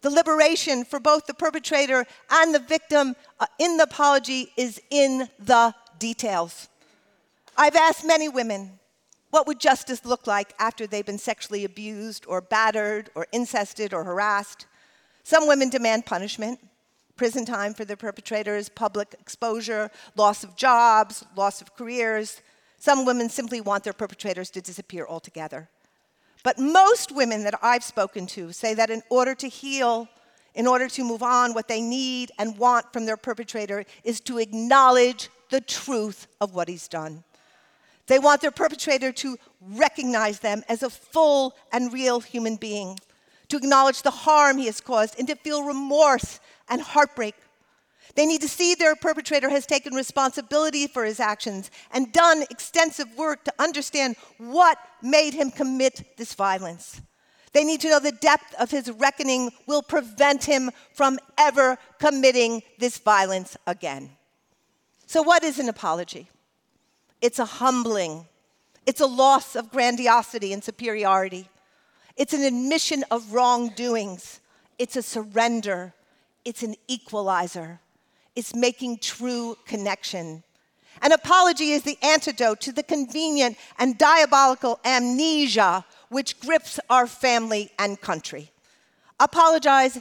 the 0.00 0.10
liberation 0.10 0.84
for 0.84 1.00
both 1.00 1.26
the 1.26 1.34
perpetrator 1.34 2.06
and 2.30 2.54
the 2.54 2.60
victim 2.60 3.16
uh, 3.40 3.46
in 3.58 3.76
the 3.76 3.84
apology 3.84 4.52
is 4.56 4.80
in 4.90 5.28
the 5.38 5.74
details. 5.98 6.68
I've 7.56 7.76
asked 7.76 8.04
many 8.04 8.28
women, 8.28 8.78
what 9.30 9.46
would 9.46 9.60
justice 9.60 10.04
look 10.04 10.26
like 10.26 10.54
after 10.58 10.86
they've 10.86 11.04
been 11.04 11.18
sexually 11.18 11.64
abused 11.64 12.24
or 12.26 12.40
battered 12.40 13.10
or 13.14 13.26
incested 13.32 13.92
or 13.92 14.04
harassed? 14.04 14.66
Some 15.24 15.46
women 15.46 15.68
demand 15.68 16.06
punishment, 16.06 16.60
prison 17.16 17.44
time 17.44 17.74
for 17.74 17.84
their 17.84 17.96
perpetrators, 17.96 18.68
public 18.68 19.14
exposure, 19.20 19.90
loss 20.16 20.44
of 20.44 20.56
jobs, 20.56 21.24
loss 21.36 21.60
of 21.60 21.74
careers. 21.74 22.40
Some 22.78 23.04
women 23.04 23.28
simply 23.28 23.60
want 23.60 23.84
their 23.84 23.92
perpetrators 23.92 24.50
to 24.50 24.60
disappear 24.60 25.04
altogether. 25.06 25.68
But 26.42 26.58
most 26.58 27.12
women 27.12 27.44
that 27.44 27.58
I've 27.62 27.84
spoken 27.84 28.26
to 28.28 28.52
say 28.52 28.74
that 28.74 28.90
in 28.90 29.02
order 29.10 29.34
to 29.34 29.48
heal, 29.48 30.08
in 30.54 30.66
order 30.66 30.88
to 30.88 31.04
move 31.04 31.22
on, 31.22 31.54
what 31.54 31.68
they 31.68 31.80
need 31.80 32.30
and 32.38 32.56
want 32.58 32.92
from 32.92 33.06
their 33.06 33.16
perpetrator 33.16 33.84
is 34.04 34.20
to 34.20 34.38
acknowledge 34.38 35.28
the 35.50 35.60
truth 35.60 36.26
of 36.40 36.54
what 36.54 36.68
he's 36.68 36.88
done. 36.88 37.24
They 38.06 38.18
want 38.18 38.40
their 38.40 38.50
perpetrator 38.50 39.12
to 39.12 39.36
recognize 39.60 40.40
them 40.40 40.64
as 40.68 40.82
a 40.82 40.90
full 40.90 41.54
and 41.72 41.92
real 41.92 42.20
human 42.20 42.56
being, 42.56 42.98
to 43.48 43.56
acknowledge 43.56 44.02
the 44.02 44.10
harm 44.10 44.58
he 44.58 44.66
has 44.66 44.80
caused, 44.80 45.18
and 45.18 45.28
to 45.28 45.36
feel 45.36 45.62
remorse 45.62 46.40
and 46.68 46.80
heartbreak 46.80 47.34
they 48.18 48.26
need 48.26 48.40
to 48.40 48.48
see 48.48 48.74
their 48.74 48.96
perpetrator 48.96 49.48
has 49.48 49.64
taken 49.64 49.94
responsibility 49.94 50.88
for 50.88 51.04
his 51.04 51.20
actions 51.20 51.70
and 51.92 52.12
done 52.12 52.42
extensive 52.50 53.06
work 53.16 53.44
to 53.44 53.52
understand 53.60 54.16
what 54.38 54.76
made 55.00 55.34
him 55.34 55.52
commit 55.52 56.02
this 56.16 56.34
violence. 56.34 57.00
They 57.52 57.62
need 57.62 57.80
to 57.82 57.90
know 57.90 58.00
the 58.00 58.10
depth 58.10 58.56
of 58.58 58.72
his 58.72 58.90
reckoning 58.90 59.52
will 59.68 59.82
prevent 59.82 60.42
him 60.42 60.72
from 60.94 61.20
ever 61.38 61.78
committing 62.00 62.64
this 62.80 62.98
violence 62.98 63.56
again. 63.68 64.10
So, 65.06 65.22
what 65.22 65.44
is 65.44 65.60
an 65.60 65.68
apology? 65.68 66.28
It's 67.22 67.38
a 67.38 67.44
humbling, 67.44 68.26
it's 68.84 69.00
a 69.00 69.06
loss 69.06 69.54
of 69.54 69.70
grandiosity 69.70 70.52
and 70.52 70.64
superiority, 70.64 71.48
it's 72.16 72.32
an 72.32 72.42
admission 72.42 73.04
of 73.12 73.32
wrongdoings, 73.32 74.40
it's 74.76 74.96
a 74.96 75.02
surrender, 75.02 75.94
it's 76.44 76.64
an 76.64 76.74
equalizer 76.88 77.78
is 78.38 78.54
making 78.54 78.98
true 78.98 79.56
connection. 79.66 80.44
An 81.02 81.10
apology 81.10 81.72
is 81.72 81.82
the 81.82 81.98
antidote 82.02 82.60
to 82.60 82.72
the 82.72 82.84
convenient 82.84 83.56
and 83.80 83.98
diabolical 83.98 84.78
amnesia 84.84 85.84
which 86.08 86.38
grips 86.38 86.78
our 86.88 87.08
family 87.08 87.70
and 87.80 88.00
country. 88.00 88.52
Apologize, 89.18 90.00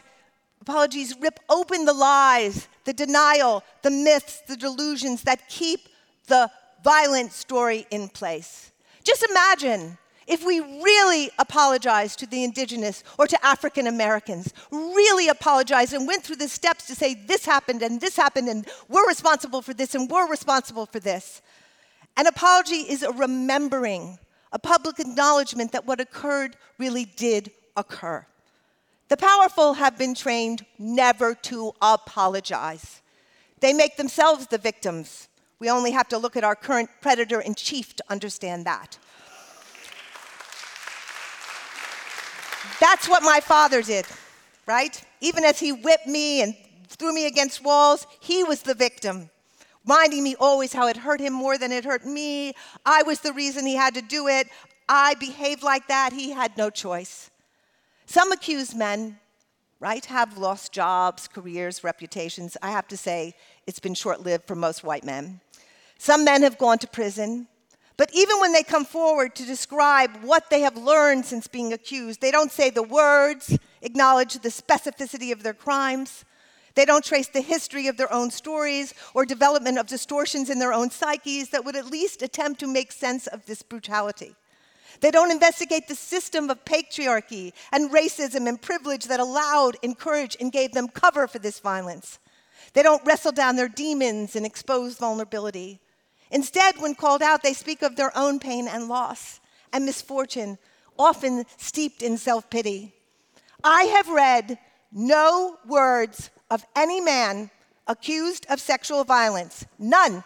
apologies 0.61 1.15
rip 1.19 1.39
open 1.49 1.85
the 1.85 1.93
lies, 1.93 2.67
the 2.85 2.93
denial, 2.93 3.63
the 3.81 3.89
myths, 3.89 4.41
the 4.47 4.55
delusions 4.55 5.23
that 5.23 5.49
keep 5.49 5.89
the 6.27 6.51
violent 6.83 7.31
story 7.31 7.87
in 7.89 8.07
place. 8.07 8.71
Just 9.03 9.23
imagine 9.23 9.97
if 10.27 10.45
we 10.45 10.59
really 10.59 11.31
apologized 11.39 12.19
to 12.19 12.27
the 12.27 12.43
indigenous 12.43 13.03
or 13.17 13.27
to 13.27 13.45
African 13.45 13.87
Americans, 13.87 14.53
really 14.71 15.29
apologized 15.29 15.93
and 15.93 16.05
went 16.05 16.23
through 16.23 16.35
the 16.35 16.49
steps 16.49 16.85
to 16.87 16.95
say 16.95 17.13
this 17.13 17.45
happened 17.45 17.81
and 17.81 18.01
this 18.01 18.17
happened 18.17 18.49
and 18.49 18.67
we're 18.89 19.07
responsible 19.07 19.61
for 19.61 19.73
this 19.73 19.95
and 19.95 20.09
we're 20.09 20.29
responsible 20.29 20.85
for 20.85 20.99
this. 20.99 21.41
An 22.17 22.27
apology 22.27 22.75
is 22.75 23.03
a 23.03 23.11
remembering, 23.11 24.19
a 24.51 24.59
public 24.59 24.99
acknowledgement 24.99 25.71
that 25.71 25.85
what 25.85 26.01
occurred 26.01 26.57
really 26.77 27.05
did 27.05 27.51
occur. 27.77 28.25
The 29.07 29.17
powerful 29.17 29.75
have 29.75 29.97
been 29.97 30.13
trained 30.13 30.65
never 30.77 31.33
to 31.35 31.71
apologize. 31.81 33.01
They 33.61 33.71
make 33.71 33.95
themselves 33.95 34.47
the 34.47 34.57
victims. 34.57 35.29
We 35.59 35.69
only 35.69 35.91
have 35.91 36.09
to 36.09 36.17
look 36.17 36.35
at 36.35 36.43
our 36.43 36.55
current 36.55 36.89
predator 37.01 37.39
in 37.39 37.55
chief 37.55 37.95
to 37.95 38.03
understand 38.09 38.65
that. 38.65 38.97
That's 42.79 43.09
what 43.09 43.23
my 43.23 43.39
father 43.39 43.81
did, 43.81 44.05
right? 44.65 45.01
Even 45.19 45.43
as 45.43 45.59
he 45.59 45.71
whipped 45.71 46.07
me 46.07 46.41
and 46.41 46.55
threw 46.87 47.13
me 47.13 47.25
against 47.25 47.63
walls, 47.63 48.05
he 48.19 48.43
was 48.43 48.61
the 48.61 48.75
victim, 48.75 49.29
reminding 49.85 50.23
me 50.23 50.35
always 50.39 50.73
how 50.73 50.87
it 50.87 50.97
hurt 50.97 51.19
him 51.19 51.33
more 51.33 51.57
than 51.57 51.71
it 51.71 51.85
hurt 51.85 52.05
me. 52.05 52.53
I 52.85 53.03
was 53.03 53.21
the 53.21 53.33
reason 53.33 53.65
he 53.65 53.75
had 53.75 53.95
to 53.95 54.01
do 54.01 54.27
it. 54.27 54.47
I 54.87 55.15
behaved 55.15 55.63
like 55.63 55.87
that. 55.87 56.13
He 56.13 56.31
had 56.31 56.55
no 56.57 56.69
choice. 56.69 57.29
Some 58.05 58.31
accused 58.31 58.75
men, 58.75 59.19
right, 59.79 60.05
have 60.05 60.37
lost 60.37 60.71
jobs, 60.71 61.27
careers, 61.27 61.83
reputations. 61.83 62.55
I 62.61 62.71
have 62.71 62.87
to 62.89 62.97
say, 62.97 63.33
it's 63.65 63.79
been 63.79 63.95
short 63.95 64.21
lived 64.21 64.45
for 64.45 64.55
most 64.55 64.83
white 64.83 65.03
men. 65.03 65.41
Some 65.97 66.23
men 66.23 66.43
have 66.43 66.57
gone 66.57 66.77
to 66.79 66.87
prison. 66.87 67.47
But 67.97 68.11
even 68.13 68.39
when 68.39 68.53
they 68.53 68.61
come 68.61 68.85
forward 68.85 69.35
to 69.35 69.45
describe 69.45 70.17
what 70.21 70.51
they 70.51 70.61
have 70.61 70.77
learned 70.77 71.25
since 71.25 71.47
being 71.47 71.73
accused, 71.73 72.21
they 72.21 72.29
don't 72.29 72.51
say 72.51 72.69
the 72.69 72.83
words, 72.83 73.57
acknowledge 73.81 74.35
the 74.35 74.49
specificity 74.49 75.31
of 75.31 75.41
their 75.41 75.55
crimes. 75.55 76.23
They 76.75 76.85
don't 76.85 77.03
trace 77.03 77.27
the 77.27 77.41
history 77.41 77.87
of 77.87 77.97
their 77.97 78.13
own 78.13 78.29
stories 78.29 78.93
or 79.15 79.25
development 79.25 79.79
of 79.79 79.87
distortions 79.87 80.51
in 80.51 80.59
their 80.59 80.73
own 80.73 80.91
psyches 80.91 81.49
that 81.49 81.65
would 81.65 81.75
at 81.75 81.87
least 81.87 82.21
attempt 82.21 82.59
to 82.59 82.67
make 82.67 82.91
sense 82.91 83.25
of 83.25 83.43
this 83.47 83.63
brutality. 83.63 84.35
They 85.01 85.09
don't 85.09 85.31
investigate 85.31 85.87
the 85.87 85.95
system 85.95 86.51
of 86.51 86.63
patriarchy 86.65 87.53
and 87.71 87.89
racism 87.89 88.47
and 88.47 88.61
privilege 88.61 89.05
that 89.05 89.19
allowed, 89.19 89.77
encouraged, 89.81 90.37
and 90.39 90.51
gave 90.51 90.73
them 90.73 90.87
cover 90.87 91.27
for 91.27 91.39
this 91.39 91.59
violence. 91.59 92.19
They 92.73 92.83
don't 92.83 93.05
wrestle 93.05 93.31
down 93.31 93.55
their 93.55 93.67
demons 93.69 94.35
and 94.35 94.45
expose 94.45 94.97
vulnerability. 94.97 95.79
Instead, 96.31 96.77
when 96.79 96.95
called 96.95 97.21
out, 97.21 97.43
they 97.43 97.53
speak 97.53 97.81
of 97.81 97.95
their 97.95 98.15
own 98.17 98.39
pain 98.39 98.67
and 98.67 98.87
loss 98.87 99.39
and 99.71 99.85
misfortune, 99.85 100.57
often 100.97 101.45
steeped 101.57 102.01
in 102.01 102.17
self 102.17 102.49
pity. 102.49 102.93
I 103.63 103.83
have 103.83 104.09
read 104.09 104.59
no 104.91 105.57
words 105.65 106.29
of 106.49 106.65
any 106.75 107.01
man 107.01 107.49
accused 107.87 108.45
of 108.49 108.59
sexual 108.59 109.03
violence, 109.03 109.65
none 109.79 110.23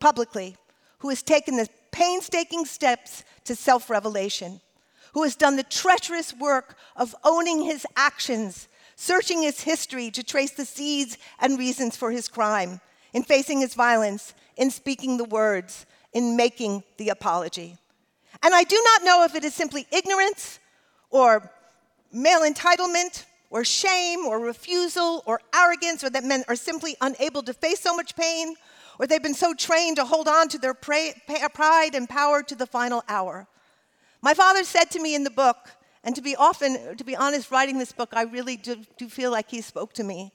publicly, 0.00 0.56
who 0.98 1.08
has 1.08 1.22
taken 1.22 1.56
the 1.56 1.68
painstaking 1.90 2.64
steps 2.64 3.24
to 3.44 3.54
self 3.54 3.90
revelation, 3.90 4.60
who 5.14 5.22
has 5.22 5.36
done 5.36 5.56
the 5.56 5.62
treacherous 5.62 6.34
work 6.34 6.76
of 6.96 7.14
owning 7.24 7.62
his 7.62 7.86
actions, 7.96 8.68
searching 8.96 9.42
his 9.42 9.62
history 9.62 10.10
to 10.10 10.22
trace 10.22 10.52
the 10.52 10.64
seeds 10.64 11.18
and 11.40 11.58
reasons 11.58 11.96
for 11.96 12.10
his 12.10 12.28
crime, 12.28 12.80
in 13.12 13.22
facing 13.22 13.60
his 13.60 13.74
violence, 13.74 14.34
in 14.56 14.70
speaking 14.70 15.16
the 15.16 15.24
words, 15.24 15.86
in 16.12 16.36
making 16.36 16.84
the 16.98 17.08
apology. 17.08 17.76
And 18.42 18.54
I 18.54 18.64
do 18.64 18.80
not 18.84 19.04
know 19.04 19.24
if 19.24 19.34
it 19.34 19.44
is 19.44 19.54
simply 19.54 19.86
ignorance 19.90 20.58
or 21.10 21.50
male 22.12 22.40
entitlement 22.40 23.24
or 23.50 23.64
shame 23.64 24.26
or 24.26 24.40
refusal 24.40 25.22
or 25.26 25.40
arrogance 25.54 26.02
or 26.02 26.10
that 26.10 26.24
men 26.24 26.44
are 26.48 26.56
simply 26.56 26.96
unable 27.00 27.42
to 27.42 27.52
face 27.52 27.80
so 27.80 27.94
much 27.94 28.16
pain 28.16 28.54
or 28.98 29.06
they've 29.06 29.22
been 29.22 29.34
so 29.34 29.54
trained 29.54 29.96
to 29.96 30.04
hold 30.04 30.28
on 30.28 30.48
to 30.48 30.58
their 30.58 30.74
pride 30.74 31.94
and 31.94 32.08
power 32.08 32.42
to 32.42 32.54
the 32.54 32.66
final 32.66 33.02
hour. 33.08 33.46
My 34.20 34.34
father 34.34 34.64
said 34.64 34.90
to 34.92 35.00
me 35.00 35.14
in 35.14 35.24
the 35.24 35.30
book, 35.30 35.56
and 36.04 36.14
to 36.16 36.22
be 36.22 36.36
often, 36.36 36.96
to 36.96 37.04
be 37.04 37.16
honest, 37.16 37.50
writing 37.50 37.78
this 37.78 37.92
book, 37.92 38.10
I 38.12 38.22
really 38.22 38.56
do, 38.56 38.76
do 38.98 39.08
feel 39.08 39.30
like 39.30 39.50
he 39.50 39.60
spoke 39.60 39.92
to 39.94 40.04
me, 40.04 40.32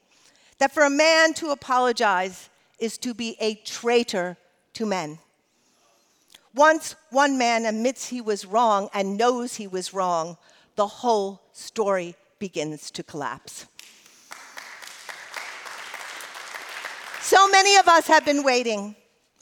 that 0.59 0.73
for 0.73 0.83
a 0.83 0.89
man 0.89 1.33
to 1.35 1.51
apologize 1.51 2.49
is 2.79 2.97
to 2.99 3.13
be 3.13 3.35
a 3.39 3.55
traitor 3.55 4.37
to 4.73 4.85
men. 4.85 5.19
Once 6.53 6.95
one 7.11 7.37
man 7.37 7.65
admits 7.65 8.07
he 8.07 8.21
was 8.21 8.45
wrong 8.45 8.89
and 8.93 9.17
knows 9.17 9.55
he 9.55 9.67
was 9.67 9.93
wrong, 9.93 10.37
the 10.75 10.87
whole 10.87 11.41
story 11.53 12.15
begins 12.39 12.89
to 12.91 13.03
collapse. 13.03 13.65
So 17.21 17.47
many 17.49 17.75
of 17.75 17.87
us 17.87 18.07
have 18.07 18.25
been 18.25 18.43
waiting. 18.43 18.95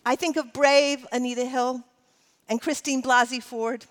I 0.06 0.16
think 0.16 0.38
of 0.38 0.52
brave 0.54 1.06
Anita 1.12 1.46
Hill 1.46 1.84
and 2.50 2.62
Christine 2.62 3.02
Blasey 3.02 3.42
Ford. 3.42 3.86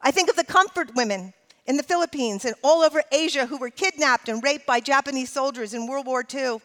I 0.00 0.10
think 0.10 0.28
of 0.28 0.36
the 0.36 0.44
comfort 0.44 0.94
women 0.94 1.32
in 1.66 1.76
the 1.76 1.82
Philippines 1.82 2.44
and 2.44 2.54
all 2.62 2.82
over 2.82 3.02
Asia 3.10 3.46
who 3.46 3.56
were 3.56 3.70
kidnapped 3.70 4.28
and 4.28 4.42
raped 4.42 4.66
by 4.66 4.80
Japanese 4.80 5.30
soldiers 5.30 5.74
in 5.74 5.86
World 5.86 6.06
War 6.06 6.24
II 6.32 6.58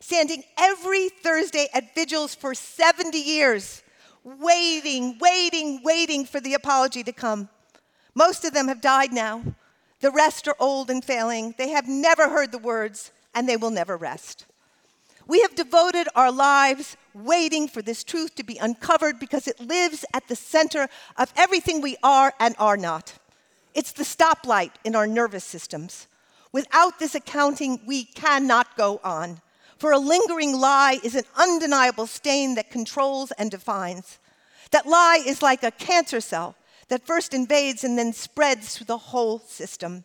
standing 0.00 0.42
every 0.58 1.08
Thursday 1.08 1.68
at 1.74 1.94
vigils 1.94 2.34
for 2.34 2.54
70 2.54 3.18
years, 3.18 3.82
waiting, 4.24 5.18
waiting, 5.20 5.80
waiting 5.82 6.24
for 6.24 6.40
the 6.40 6.54
apology 6.54 7.02
to 7.02 7.12
come. 7.12 7.48
Most 8.14 8.44
of 8.44 8.54
them 8.54 8.68
have 8.68 8.80
died 8.80 9.12
now. 9.12 9.42
The 10.00 10.10
rest 10.10 10.48
are 10.48 10.56
old 10.58 10.90
and 10.90 11.04
failing. 11.04 11.54
They 11.58 11.70
have 11.70 11.88
never 11.88 12.28
heard 12.28 12.52
the 12.52 12.58
words, 12.58 13.12
and 13.34 13.48
they 13.48 13.56
will 13.56 13.70
never 13.70 13.96
rest. 13.96 14.46
We 15.26 15.40
have 15.42 15.54
devoted 15.54 16.08
our 16.14 16.30
lives 16.30 16.96
waiting 17.12 17.66
for 17.66 17.82
this 17.82 18.04
truth 18.04 18.34
to 18.36 18.44
be 18.44 18.58
uncovered 18.58 19.18
because 19.18 19.48
it 19.48 19.58
lives 19.58 20.04
at 20.14 20.28
the 20.28 20.36
center 20.36 20.88
of 21.16 21.32
everything 21.36 21.80
we 21.80 21.96
are 22.02 22.32
and 22.38 22.54
are 22.58 22.76
not. 22.76 23.14
It's 23.74 23.92
the 23.92 24.04
stoplight 24.04 24.70
in 24.84 24.94
our 24.94 25.06
nervous 25.06 25.44
systems. 25.44 26.06
Without 26.52 26.98
this 26.98 27.14
accounting, 27.14 27.80
we 27.86 28.04
cannot 28.04 28.76
go 28.76 29.00
on. 29.02 29.40
For 29.78 29.92
a 29.92 29.98
lingering 29.98 30.58
lie 30.58 30.98
is 31.02 31.14
an 31.14 31.24
undeniable 31.36 32.06
stain 32.06 32.54
that 32.54 32.70
controls 32.70 33.30
and 33.32 33.50
defines. 33.50 34.18
That 34.70 34.86
lie 34.86 35.22
is 35.24 35.42
like 35.42 35.62
a 35.62 35.70
cancer 35.70 36.20
cell 36.20 36.56
that 36.88 37.06
first 37.06 37.34
invades 37.34 37.84
and 37.84 37.98
then 37.98 38.12
spreads 38.12 38.76
through 38.76 38.86
the 38.86 38.98
whole 38.98 39.40
system. 39.40 40.04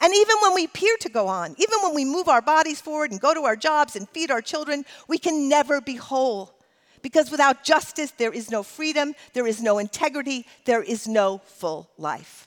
And 0.00 0.14
even 0.14 0.36
when 0.42 0.54
we 0.54 0.64
appear 0.64 0.96
to 1.00 1.08
go 1.08 1.28
on, 1.28 1.54
even 1.58 1.78
when 1.82 1.94
we 1.94 2.04
move 2.04 2.28
our 2.28 2.42
bodies 2.42 2.80
forward 2.80 3.12
and 3.12 3.20
go 3.20 3.32
to 3.32 3.44
our 3.44 3.56
jobs 3.56 3.96
and 3.96 4.08
feed 4.08 4.30
our 4.30 4.42
children, 4.42 4.84
we 5.08 5.18
can 5.18 5.48
never 5.48 5.80
be 5.80 5.96
whole. 5.96 6.52
Because 7.00 7.30
without 7.30 7.64
justice, 7.64 8.10
there 8.10 8.32
is 8.32 8.50
no 8.50 8.62
freedom, 8.62 9.14
there 9.32 9.46
is 9.46 9.62
no 9.62 9.78
integrity, 9.78 10.46
there 10.64 10.82
is 10.82 11.06
no 11.06 11.38
full 11.44 11.88
life. 11.96 12.46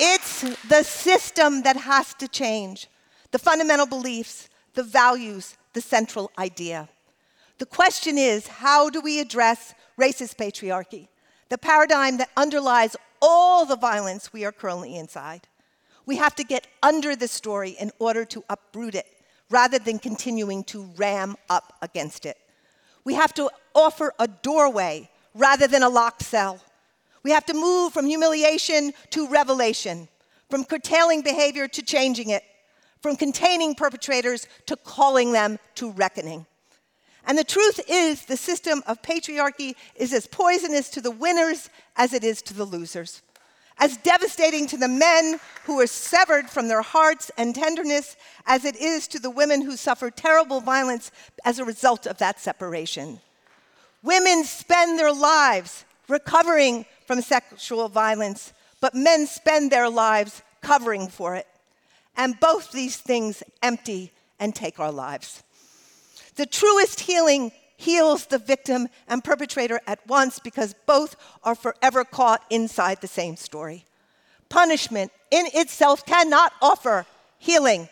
It's 0.00 0.42
the 0.68 0.82
system 0.82 1.62
that 1.62 1.76
has 1.76 2.14
to 2.14 2.28
change 2.28 2.88
the 3.30 3.38
fundamental 3.38 3.86
beliefs, 3.86 4.48
the 4.74 4.82
values, 4.82 5.56
the 5.72 5.80
central 5.80 6.30
idea. 6.38 6.88
The 7.58 7.66
question 7.66 8.16
is 8.16 8.46
how 8.46 8.90
do 8.90 9.00
we 9.00 9.20
address 9.20 9.74
racist 9.98 10.36
patriarchy, 10.36 11.08
the 11.48 11.58
paradigm 11.58 12.18
that 12.18 12.30
underlies 12.36 12.96
all 13.20 13.66
the 13.66 13.76
violence 13.76 14.32
we 14.32 14.44
are 14.44 14.52
currently 14.52 14.96
inside? 14.96 15.48
We 16.06 16.16
have 16.16 16.36
to 16.36 16.44
get 16.44 16.66
under 16.82 17.16
the 17.16 17.28
story 17.28 17.70
in 17.70 17.90
order 17.98 18.24
to 18.26 18.44
uproot 18.48 18.94
it 18.94 19.06
rather 19.50 19.78
than 19.78 19.98
continuing 19.98 20.62
to 20.64 20.84
ram 20.96 21.36
up 21.50 21.74
against 21.82 22.24
it. 22.24 22.38
We 23.04 23.14
have 23.14 23.34
to 23.34 23.50
offer 23.74 24.12
a 24.18 24.28
doorway 24.28 25.10
rather 25.34 25.66
than 25.66 25.82
a 25.82 25.88
locked 25.88 26.22
cell. 26.22 26.60
We 27.22 27.30
have 27.32 27.46
to 27.46 27.54
move 27.54 27.92
from 27.92 28.06
humiliation 28.06 28.92
to 29.10 29.28
revelation, 29.28 30.08
from 30.50 30.64
curtailing 30.64 31.22
behavior 31.22 31.68
to 31.68 31.82
changing 31.82 32.30
it, 32.30 32.42
from 33.00 33.16
containing 33.16 33.74
perpetrators 33.74 34.46
to 34.66 34.76
calling 34.76 35.32
them 35.32 35.58
to 35.76 35.90
reckoning. 35.92 36.46
And 37.26 37.36
the 37.36 37.44
truth 37.44 37.80
is, 37.88 38.24
the 38.24 38.36
system 38.36 38.82
of 38.86 39.02
patriarchy 39.02 39.74
is 39.94 40.12
as 40.14 40.26
poisonous 40.26 40.88
to 40.90 41.00
the 41.00 41.10
winners 41.10 41.68
as 41.96 42.14
it 42.14 42.24
is 42.24 42.40
to 42.42 42.54
the 42.54 42.64
losers, 42.64 43.20
as 43.78 43.98
devastating 43.98 44.66
to 44.68 44.78
the 44.78 44.88
men 44.88 45.38
who 45.64 45.78
are 45.78 45.86
severed 45.86 46.48
from 46.48 46.68
their 46.68 46.80
hearts 46.80 47.30
and 47.36 47.54
tenderness 47.54 48.16
as 48.46 48.64
it 48.64 48.76
is 48.76 49.06
to 49.08 49.18
the 49.18 49.30
women 49.30 49.60
who 49.60 49.76
suffer 49.76 50.10
terrible 50.10 50.60
violence 50.60 51.10
as 51.44 51.58
a 51.58 51.64
result 51.64 52.06
of 52.06 52.16
that 52.18 52.40
separation. 52.40 53.20
Women 54.02 54.44
spend 54.44 54.98
their 54.98 55.12
lives 55.12 55.84
recovering 56.08 56.86
from 57.08 57.22
sexual 57.22 57.88
violence, 57.88 58.52
but 58.82 58.94
men 58.94 59.26
spend 59.26 59.72
their 59.72 59.88
lives 59.88 60.42
covering 60.60 61.08
for 61.08 61.34
it. 61.34 61.46
And 62.18 62.38
both 62.38 62.70
these 62.70 62.98
things 62.98 63.42
empty 63.62 64.12
and 64.38 64.54
take 64.54 64.78
our 64.78 64.92
lives. 64.92 65.42
The 66.36 66.44
truest 66.44 67.00
healing 67.00 67.50
heals 67.78 68.26
the 68.26 68.38
victim 68.38 68.88
and 69.08 69.24
perpetrator 69.24 69.80
at 69.86 70.06
once 70.06 70.38
because 70.38 70.74
both 70.84 71.16
are 71.44 71.54
forever 71.54 72.04
caught 72.04 72.44
inside 72.50 73.00
the 73.00 73.06
same 73.08 73.36
story. 73.36 73.86
Punishment 74.50 75.10
in 75.30 75.46
itself 75.54 76.04
cannot 76.04 76.52
offer 76.60 77.06
healing. 77.38 77.88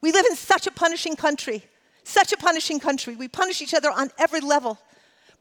We 0.00 0.10
live 0.10 0.26
in 0.26 0.34
such 0.34 0.66
a 0.66 0.72
punishing 0.72 1.14
country, 1.14 1.62
such 2.02 2.32
a 2.32 2.36
punishing 2.36 2.80
country. 2.80 3.14
We 3.14 3.28
punish 3.28 3.62
each 3.62 3.74
other 3.74 3.90
on 3.90 4.10
every 4.18 4.40
level. 4.40 4.78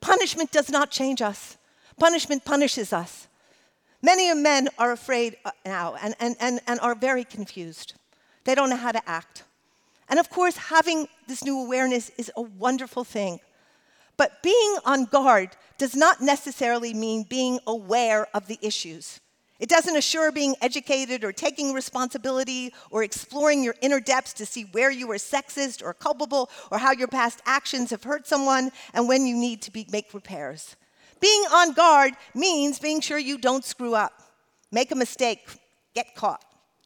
Punishment 0.01 0.51
does 0.51 0.69
not 0.69 0.91
change 0.91 1.24
us. 1.24 1.57
Punishment 2.00 2.46
punishes 2.46 2.94
us. 2.94 3.27
Many 4.01 4.34
men 4.34 4.70
are 4.77 4.92
afraid 4.92 5.38
uh, 5.44 5.51
now 5.66 5.96
and, 6.01 6.16
and, 6.20 6.36
and, 6.39 6.62
and 6.68 6.80
are 6.80 6.96
very 6.96 7.24
confused. 7.24 7.94
They 8.44 8.56
don't 8.56 8.70
know 8.70 8.77
how 8.77 8.92
to 8.92 9.10
act. 9.10 9.44
And 10.10 10.20
of 10.20 10.30
course, 10.30 10.56
having 10.56 11.08
this 11.27 11.44
new 11.44 11.60
awareness 11.60 12.12
is 12.18 12.32
a 12.38 12.42
wonderful 12.42 13.04
thing. 13.04 13.39
But 14.16 14.42
being 14.42 14.77
on 14.86 15.06
guard 15.06 15.50
does 15.77 15.96
not 15.96 16.22
necessarily 16.22 16.94
mean 16.94 17.24
being 17.24 17.60
aware 17.68 18.27
of 18.33 18.48
the 18.48 18.57
issues. 18.62 19.20
It 19.60 19.70
doesn't 19.70 19.96
assure 19.96 20.31
being 20.31 20.55
educated 20.62 21.24
or 21.24 21.31
taking 21.31 21.74
responsibility 21.74 22.74
or 22.92 23.03
exploring 23.03 23.64
your 23.64 23.75
inner 23.81 24.00
depths 24.00 24.33
to 24.33 24.46
see 24.46 24.64
where 24.72 24.92
you 24.92 25.10
are 25.12 25.16
sexist 25.16 25.83
or 25.83 25.94
culpable 25.94 26.50
or 26.72 26.77
how 26.77 26.92
your 26.92 27.07
past 27.07 27.42
actions 27.46 27.90
have 27.90 28.03
hurt 28.03 28.27
someone 28.27 28.72
and 28.94 29.07
when 29.07 29.25
you 29.25 29.36
need 29.36 29.64
to 29.64 29.72
be, 29.72 29.88
make 29.92 30.14
repairs. 30.14 30.75
Being 31.20 31.44
on 31.51 31.74
guard 31.74 32.14
means 32.34 32.80
being 32.80 33.01
sure 33.01 33.18
you 33.18 33.38
don't 33.38 33.64
screw 33.64 33.96
up, 33.96 34.14
make 34.72 34.92
a 34.92 34.96
mistake, 34.96 35.48
get 35.94 36.16
caught. 36.16 36.44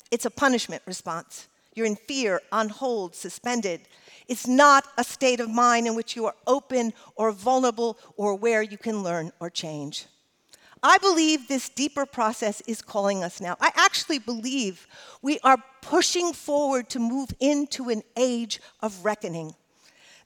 It's 0.10 0.26
a 0.26 0.32
punishment 0.32 0.82
response. 0.86 1.48
You're 1.74 1.86
in 1.86 1.96
fear, 1.96 2.42
on 2.52 2.70
hold, 2.70 3.16
suspended. 3.16 3.82
It's 4.28 4.48
not 4.48 4.86
a 4.98 5.04
state 5.04 5.40
of 5.40 5.50
mind 5.50 5.88
in 5.88 5.96
which 5.96 6.16
you 6.16 6.26
are 6.26 6.36
open 6.46 6.94
or 7.16 7.32
vulnerable 7.32 7.98
or 8.18 8.36
where 8.36 8.62
you 8.62 8.78
can 8.78 9.04
learn 9.04 9.32
or 9.40 9.50
change. 9.50 10.06
I 10.84 10.98
believe 10.98 11.48
this 11.48 11.70
deeper 11.70 12.06
process 12.06 12.62
is 12.62 12.82
calling 12.82 13.24
us 13.24 13.40
now. 13.40 13.56
I 13.62 13.72
actually 13.76 14.20
believe 14.20 14.88
we 15.22 15.40
are 15.44 15.64
pushing 15.82 16.34
forward 16.34 16.90
to 16.90 17.00
move 17.00 17.30
into 17.40 17.90
an 17.90 18.02
age 18.18 18.60
of 18.82 19.06
reckoning. 19.06 19.54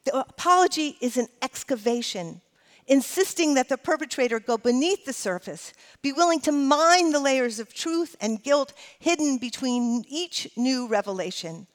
The 0.06 0.18
apology 0.18 0.98
is 1.02 1.18
an 1.18 1.28
excavation 1.42 2.42
insisting 2.88 3.56
that 3.56 3.70
the 3.70 3.78
perpetrator 3.78 4.40
go 4.40 4.58
beneath 4.58 5.06
the 5.06 5.14
surface, 5.14 5.74
be 6.02 6.12
willing 6.12 6.40
to 6.42 6.52
mine 6.52 7.12
the 7.12 7.20
layers 7.20 7.60
of 7.60 7.74
truth 7.74 8.16
and 8.22 8.44
guilt 8.44 8.74
hidden 9.00 9.38
between 9.38 10.06
each 10.08 10.50
new 10.56 10.88
revelation. 10.88 11.68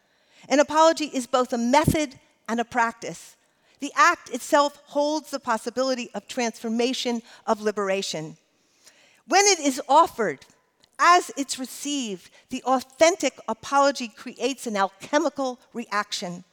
An 0.48 0.60
apology 0.60 1.06
is 1.06 1.26
both 1.26 1.52
a 1.52 1.58
method 1.58 2.18
and 2.48 2.60
a 2.60 2.64
practice. 2.64 3.36
The 3.80 3.92
act 3.96 4.30
itself 4.30 4.76
holds 4.86 5.30
the 5.30 5.40
possibility 5.40 6.10
of 6.14 6.28
transformation, 6.28 7.22
of 7.46 7.60
liberation. 7.60 8.36
When 9.26 9.44
it 9.46 9.58
is 9.58 9.80
offered, 9.88 10.40
as 10.98 11.30
it's 11.36 11.58
received, 11.58 12.30
the 12.50 12.62
authentic 12.64 13.38
apology 13.48 14.08
creates 14.08 14.66
an 14.66 14.76
alchemical 14.76 15.58
reaction 15.72 16.44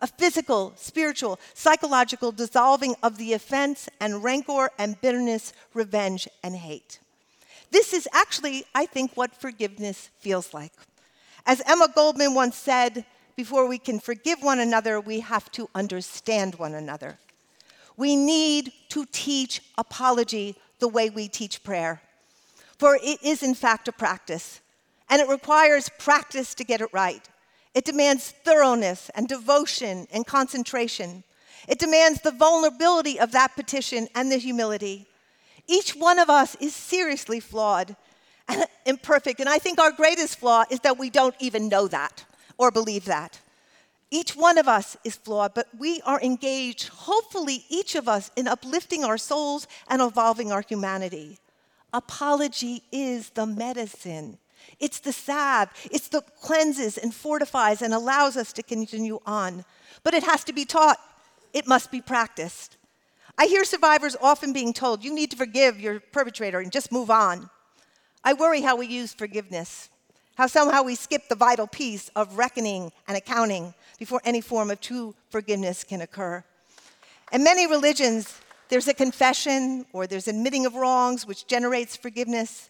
a 0.00 0.06
physical, 0.06 0.72
spiritual, 0.76 1.38
psychological 1.54 2.32
dissolving 2.32 2.94
of 3.02 3.18
the 3.18 3.32
offense 3.32 3.88
and 4.00 4.24
rancor 4.24 4.70
and 4.78 5.00
bitterness, 5.00 5.52
revenge 5.74 6.26
and 6.42 6.56
hate. 6.56 6.98
This 7.70 7.92
is 7.92 8.08
actually, 8.12 8.64
I 8.74 8.86
think, 8.86 9.16
what 9.16 9.34
forgiveness 9.34 10.08
feels 10.18 10.52
like. 10.52 10.72
As 11.46 11.62
Emma 11.66 11.88
Goldman 11.94 12.34
once 12.34 12.56
said, 12.56 13.04
before 13.36 13.66
we 13.66 13.78
can 13.78 14.00
forgive 14.00 14.42
one 14.42 14.58
another, 14.58 15.00
we 15.00 15.20
have 15.20 15.50
to 15.52 15.68
understand 15.74 16.56
one 16.56 16.74
another. 16.74 17.18
We 17.96 18.16
need 18.16 18.72
to 18.90 19.06
teach 19.12 19.62
apology 19.78 20.56
the 20.78 20.88
way 20.88 21.10
we 21.10 21.28
teach 21.28 21.62
prayer. 21.62 22.02
For 22.78 22.96
it 22.96 23.22
is, 23.22 23.42
in 23.42 23.54
fact, 23.54 23.88
a 23.88 23.92
practice, 23.92 24.60
and 25.08 25.20
it 25.20 25.28
requires 25.28 25.90
practice 25.98 26.54
to 26.54 26.64
get 26.64 26.80
it 26.80 26.88
right. 26.92 27.26
It 27.74 27.84
demands 27.84 28.30
thoroughness 28.44 29.10
and 29.14 29.28
devotion 29.28 30.06
and 30.12 30.26
concentration. 30.26 31.24
It 31.68 31.78
demands 31.78 32.20
the 32.20 32.32
vulnerability 32.32 33.20
of 33.20 33.32
that 33.32 33.54
petition 33.54 34.08
and 34.14 34.30
the 34.30 34.38
humility. 34.38 35.06
Each 35.66 35.92
one 35.92 36.18
of 36.18 36.28
us 36.28 36.56
is 36.56 36.74
seriously 36.74 37.38
flawed 37.38 37.94
and 38.48 38.64
imperfect. 38.86 39.40
And 39.40 39.48
I 39.48 39.58
think 39.58 39.78
our 39.78 39.92
greatest 39.92 40.38
flaw 40.38 40.64
is 40.70 40.80
that 40.80 40.98
we 40.98 41.10
don't 41.10 41.34
even 41.38 41.68
know 41.68 41.86
that 41.88 42.24
or 42.58 42.70
believe 42.70 43.04
that. 43.04 43.40
Each 44.10 44.34
one 44.34 44.58
of 44.58 44.66
us 44.66 44.96
is 45.04 45.14
flawed, 45.14 45.54
but 45.54 45.68
we 45.78 46.00
are 46.02 46.20
engaged, 46.20 46.88
hopefully, 46.88 47.64
each 47.68 47.94
of 47.94 48.08
us, 48.08 48.32
in 48.34 48.48
uplifting 48.48 49.04
our 49.04 49.16
souls 49.16 49.68
and 49.88 50.02
evolving 50.02 50.50
our 50.50 50.62
humanity. 50.62 51.38
Apology 51.92 52.82
is 52.90 53.30
the 53.30 53.46
medicine. 53.46 54.38
It's 54.78 55.00
the 55.00 55.12
salve, 55.12 55.68
it's 55.90 56.08
the 56.08 56.22
cleanses 56.40 56.98
and 56.98 57.14
fortifies 57.14 57.82
and 57.82 57.92
allows 57.92 58.36
us 58.36 58.52
to 58.54 58.62
continue 58.62 59.20
on. 59.26 59.64
But 60.02 60.14
it 60.14 60.24
has 60.24 60.44
to 60.44 60.52
be 60.52 60.64
taught, 60.64 60.98
it 61.52 61.66
must 61.66 61.90
be 61.90 62.00
practiced. 62.00 62.76
I 63.36 63.46
hear 63.46 63.64
survivors 63.64 64.16
often 64.20 64.52
being 64.52 64.72
told, 64.72 65.04
you 65.04 65.14
need 65.14 65.30
to 65.30 65.36
forgive 65.36 65.80
your 65.80 66.00
perpetrator 66.00 66.60
and 66.60 66.72
just 66.72 66.92
move 66.92 67.10
on. 67.10 67.50
I 68.22 68.34
worry 68.34 68.60
how 68.60 68.76
we 68.76 68.86
use 68.86 69.14
forgiveness, 69.14 69.88
how 70.36 70.46
somehow 70.46 70.82
we 70.82 70.94
skip 70.94 71.28
the 71.28 71.34
vital 71.34 71.66
piece 71.66 72.08
of 72.16 72.38
reckoning 72.38 72.92
and 73.08 73.16
accounting 73.16 73.74
before 73.98 74.20
any 74.24 74.40
form 74.40 74.70
of 74.70 74.80
true 74.80 75.14
forgiveness 75.30 75.84
can 75.84 76.00
occur. 76.00 76.44
In 77.32 77.44
many 77.44 77.66
religions, 77.66 78.40
there's 78.70 78.88
a 78.88 78.94
confession 78.94 79.84
or 79.92 80.06
there's 80.06 80.28
admitting 80.28 80.64
of 80.64 80.74
wrongs 80.74 81.26
which 81.26 81.46
generates 81.46 81.96
forgiveness. 81.96 82.69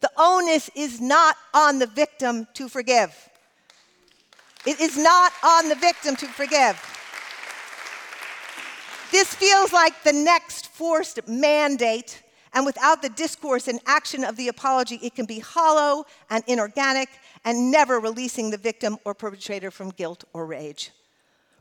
The 0.00 0.10
onus 0.16 0.70
is 0.74 1.00
not 1.00 1.36
on 1.52 1.78
the 1.78 1.86
victim 1.86 2.46
to 2.54 2.68
forgive. 2.68 3.14
It 4.66 4.80
is 4.80 4.96
not 4.96 5.32
on 5.42 5.68
the 5.68 5.74
victim 5.74 6.16
to 6.16 6.26
forgive. 6.26 6.80
This 9.10 9.34
feels 9.34 9.72
like 9.72 10.02
the 10.04 10.12
next 10.12 10.66
forced 10.68 11.26
mandate, 11.26 12.22
And 12.52 12.64
without 12.64 13.02
the 13.02 13.08
discourse 13.10 13.68
and 13.68 13.80
action 13.86 14.24
of 14.24 14.36
the 14.36 14.48
apology, 14.48 14.98
it 15.02 15.14
can 15.14 15.26
be 15.26 15.38
hollow 15.38 16.06
and 16.30 16.42
inorganic 16.46 17.08
and 17.44 17.70
never 17.70 18.00
releasing 18.00 18.50
the 18.50 18.56
victim 18.56 18.98
or 19.04 19.14
perpetrator 19.14 19.70
from 19.70 19.90
guilt 19.90 20.24
or 20.32 20.46
rage. 20.46 20.90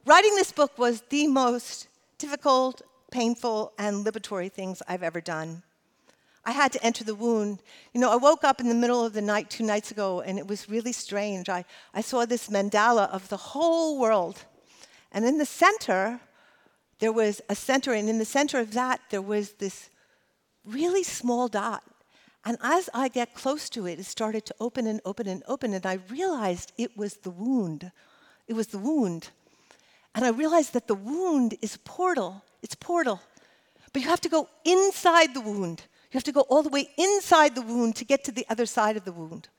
Writing 0.06 0.36
this 0.36 0.52
book 0.52 0.78
was 0.78 1.04
the 1.10 1.28
most 1.28 1.88
difficult, 2.18 2.82
painful, 3.12 3.74
and 3.78 4.06
liberatory 4.06 4.52
things 4.52 4.82
I've 4.88 5.04
ever 5.04 5.22
done. 5.22 5.64
I 6.48 6.52
had 6.52 6.72
to 6.72 6.84
enter 6.84 7.04
the 7.04 7.14
wound. 7.14 7.60
You 7.94 8.00
know, 8.00 8.10
I 8.10 8.16
woke 8.16 8.46
up 8.46 8.62
in 8.62 8.70
the 8.70 8.74
middle 8.74 9.06
of 9.06 9.12
the 9.12 9.22
night 9.22 9.50
two 9.50 9.66
nights 9.66 9.92
ago, 9.92 10.22
and 10.22 10.40
it 10.40 10.48
was 10.48 10.70
really 10.70 10.94
strange. 10.94 11.50
I, 11.50 11.66
I 11.94 12.00
saw 12.00 12.26
this 12.26 12.48
mandala 12.48 13.10
of 13.10 13.28
the 13.28 13.36
whole 13.36 14.00
world. 14.00 14.46
And 15.12 15.26
in 15.26 15.40
the 15.40 15.46
center, 15.46 16.22
there 17.00 17.12
was 17.12 17.42
a 17.50 17.56
center, 17.56 17.92
and 17.92 18.08
in 18.08 18.18
the 18.18 18.24
center 18.24 18.60
of 18.60 18.72
that, 18.72 19.02
there 19.10 19.22
was 19.22 19.54
this 19.54 19.90
really 20.64 21.04
small 21.04 21.50
dot. 21.50 21.84
And 22.46 22.58
as 22.64 22.90
I 22.94 23.10
get 23.10 23.36
close 23.36 23.70
to 23.72 23.86
it, 23.86 24.00
it 24.00 24.06
started 24.06 24.46
to 24.46 24.56
open 24.62 24.88
and 24.88 25.02
open 25.04 25.28
and 25.28 25.44
open, 25.50 25.74
and 25.74 25.86
I 25.86 26.00
realized 26.10 26.72
it 26.78 26.96
was 26.96 27.16
the 27.16 27.30
wound. 27.30 27.92
It 28.48 28.54
was 28.54 28.68
the 28.68 28.80
wound. 28.80 29.32
And 30.16 30.24
I 30.24 30.30
realized 30.30 30.72
that 30.74 30.88
the 30.88 30.96
wound 30.96 31.56
is 31.62 31.76
a 31.76 31.80
portal. 31.80 32.42
It's 32.62 32.76
a 32.76 32.78
portal. 32.78 33.20
But 33.92 34.02
you 34.02 34.08
have 34.08 34.22
to 34.22 34.30
go 34.30 34.48
inside 34.64 35.34
the 35.34 35.42
wound. 35.42 35.84
You 36.12 36.18
have 36.18 36.24
to 36.24 36.32
go 36.32 36.42
all 36.42 36.64
the 36.64 36.70
way 36.70 36.90
inside 36.98 37.56
the 37.56 37.62
wound 37.62 37.96
to 37.98 38.06
get 38.06 38.24
to 38.26 38.32
the 38.32 38.46
other 38.50 38.66
side 38.66 38.96
of 38.96 39.06
the 39.06 39.12
wound. 39.12 39.50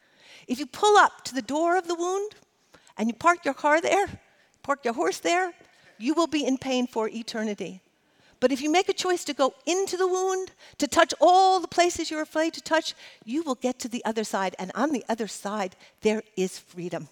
If 0.47 0.59
you 0.59 0.67
pull 0.67 0.97
up 0.97 1.25
to 1.25 1.35
the 1.35 1.43
door 1.43 1.77
of 1.77 1.87
the 1.87 1.95
wound 1.95 2.33
and 2.97 3.09
you 3.09 3.15
park 3.15 3.45
your 3.45 3.55
car 3.55 3.81
there, 3.81 4.07
park 4.63 4.85
your 4.85 4.95
horse 4.95 5.19
there, 5.19 5.53
you 5.99 6.15
will 6.15 6.27
be 6.27 6.47
in 6.47 6.57
pain 6.57 6.87
for 6.87 7.09
eternity. 7.09 7.83
But 8.41 8.53
if 8.53 8.63
you 8.63 8.71
make 8.71 8.89
a 8.89 8.95
choice 8.95 9.25
to 9.25 9.35
go 9.35 9.53
into 9.67 9.97
the 9.97 10.07
wound, 10.07 10.53
to 10.79 10.87
touch 10.87 11.13
all 11.21 11.61
the 11.61 11.69
places 11.69 12.11
you're 12.11 12.23
afraid 12.23 12.55
to 12.55 12.61
touch, 12.61 12.95
you 13.25 13.43
will 13.43 13.57
get 13.57 13.79
to 13.81 13.89
the 13.89 14.05
other 14.05 14.25
side. 14.25 14.55
And 14.59 14.71
on 14.75 14.93
the 14.93 15.05
other 15.09 15.27
side, 15.27 15.75
there 16.03 16.23
is 16.37 16.59
freedom. 16.59 17.09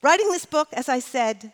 Writing 0.00 0.28
this 0.28 0.46
book, 0.46 0.68
as 0.72 0.88
I 0.88 1.00
said, 1.00 1.52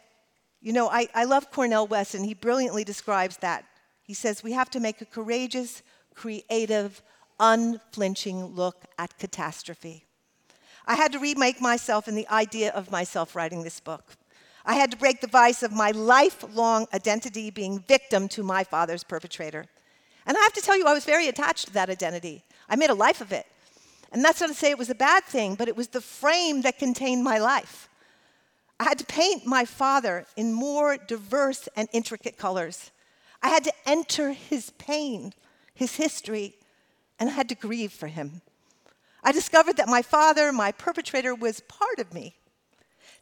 you 0.60 0.72
know, 0.72 0.88
I, 0.88 1.08
I 1.14 1.24
love 1.24 1.50
Cornel 1.50 1.86
West, 1.86 2.14
and 2.14 2.26
he 2.26 2.34
brilliantly 2.34 2.84
describes 2.84 3.38
that. 3.38 3.64
He 4.08 4.14
says, 4.14 4.42
We 4.42 4.52
have 4.52 4.70
to 4.70 4.80
make 4.80 5.02
a 5.02 5.04
courageous, 5.04 5.82
creative, 6.14 7.02
unflinching 7.38 8.46
look 8.46 8.84
at 8.98 9.18
catastrophe. 9.18 10.06
I 10.86 10.94
had 10.94 11.12
to 11.12 11.18
remake 11.18 11.60
myself 11.60 12.08
in 12.08 12.14
the 12.14 12.26
idea 12.28 12.72
of 12.72 12.90
myself 12.90 13.36
writing 13.36 13.62
this 13.62 13.80
book. 13.80 14.16
I 14.64 14.76
had 14.76 14.90
to 14.92 14.96
break 14.96 15.20
the 15.20 15.26
vice 15.26 15.62
of 15.62 15.72
my 15.72 15.90
lifelong 15.90 16.86
identity 16.94 17.50
being 17.50 17.80
victim 17.80 18.28
to 18.28 18.42
my 18.42 18.64
father's 18.64 19.04
perpetrator. 19.04 19.66
And 20.24 20.38
I 20.38 20.40
have 20.40 20.54
to 20.54 20.62
tell 20.62 20.78
you, 20.78 20.86
I 20.86 20.94
was 20.94 21.04
very 21.04 21.28
attached 21.28 21.66
to 21.66 21.74
that 21.74 21.90
identity. 21.90 22.44
I 22.66 22.76
made 22.76 22.90
a 22.90 22.94
life 22.94 23.20
of 23.20 23.30
it. 23.30 23.44
And 24.10 24.24
that's 24.24 24.40
not 24.40 24.48
to 24.48 24.54
say 24.54 24.70
it 24.70 24.78
was 24.78 24.88
a 24.88 24.94
bad 24.94 25.24
thing, 25.24 25.54
but 25.54 25.68
it 25.68 25.76
was 25.76 25.88
the 25.88 26.00
frame 26.00 26.62
that 26.62 26.78
contained 26.78 27.22
my 27.22 27.38
life. 27.38 27.90
I 28.80 28.84
had 28.84 28.98
to 29.00 29.04
paint 29.04 29.44
my 29.44 29.66
father 29.66 30.24
in 30.34 30.54
more 30.54 30.96
diverse 30.96 31.68
and 31.76 31.90
intricate 31.92 32.38
colors. 32.38 32.90
I 33.42 33.48
had 33.48 33.64
to 33.64 33.72
enter 33.86 34.32
his 34.32 34.70
pain, 34.70 35.32
his 35.74 35.96
history, 35.96 36.54
and 37.18 37.30
I 37.30 37.32
had 37.32 37.48
to 37.50 37.54
grieve 37.54 37.92
for 37.92 38.08
him. 38.08 38.42
I 39.22 39.32
discovered 39.32 39.76
that 39.76 39.88
my 39.88 40.02
father, 40.02 40.52
my 40.52 40.72
perpetrator, 40.72 41.34
was 41.34 41.60
part 41.60 41.98
of 41.98 42.14
me, 42.14 42.34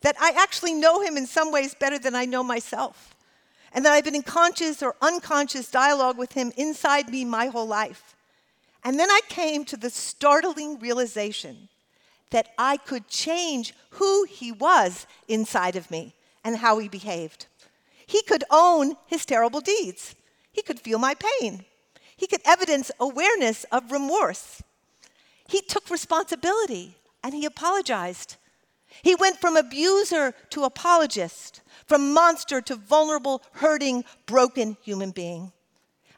that 0.03 0.17
I 0.21 0.33
actually 0.37 0.75
know 0.75 1.01
him 1.01 1.17
in 1.17 1.27
some 1.27 1.51
ways 1.51 1.75
better 1.75 1.99
than 1.99 2.15
I 2.15 2.25
know 2.25 2.43
myself, 2.43 3.15
and 3.73 3.85
that 3.85 3.93
I've 3.93 4.05
been 4.05 4.15
in 4.15 4.23
conscious 4.23 4.83
or 4.83 4.97
unconscious 5.03 5.71
dialogue 5.71 6.19
with 6.19 6.33
him 6.33 6.53
inside 6.57 7.11
me 7.11 7.25
my 7.25 7.47
whole 7.47 7.67
life. 7.67 8.15
And 8.85 8.99
then 8.99 9.11
I 9.11 9.21
came 9.29 9.65
to 9.67 9.77
the 9.77 9.91
startling 9.91 10.79
realization 10.79 11.69
that 12.31 12.49
I 12.59 12.77
could 12.77 13.09
change 13.09 13.75
who 13.91 14.25
he 14.25 14.53
was 14.53 15.07
inside 15.29 15.77
of 15.77 15.91
me 15.91 16.15
and 16.45 16.57
how 16.57 16.79
he 16.79 16.89
behaved. 16.89 17.47
He 18.07 18.23
could 18.23 18.45
own 18.51 18.97
his 19.07 19.25
terrible 19.25 19.61
deeds. 19.61 20.15
He 20.53 20.63
could 20.63 20.81
feel 20.81 20.99
my 20.99 21.15
pain. 21.15 21.65
He 22.17 22.27
could 22.27 22.41
evidence 22.45 22.91
awareness 22.99 23.65
of 23.65 23.93
remorse. 23.93 24.63
He 25.49 25.61
took 25.61 25.91
responsibility 25.91 26.97
and 27.23 27.35
he 27.35 27.45
apologized. 27.45 28.37
He 29.03 29.15
went 29.15 29.41
from 29.41 29.57
abuser 29.57 30.33
to 30.51 30.65
apologist, 30.65 31.61
from 31.87 32.15
monster 32.15 32.61
to 32.63 32.77
vulnerable, 32.77 33.43
hurting, 33.53 34.05
broken 34.25 34.77
human 34.83 35.11
being. 35.11 35.53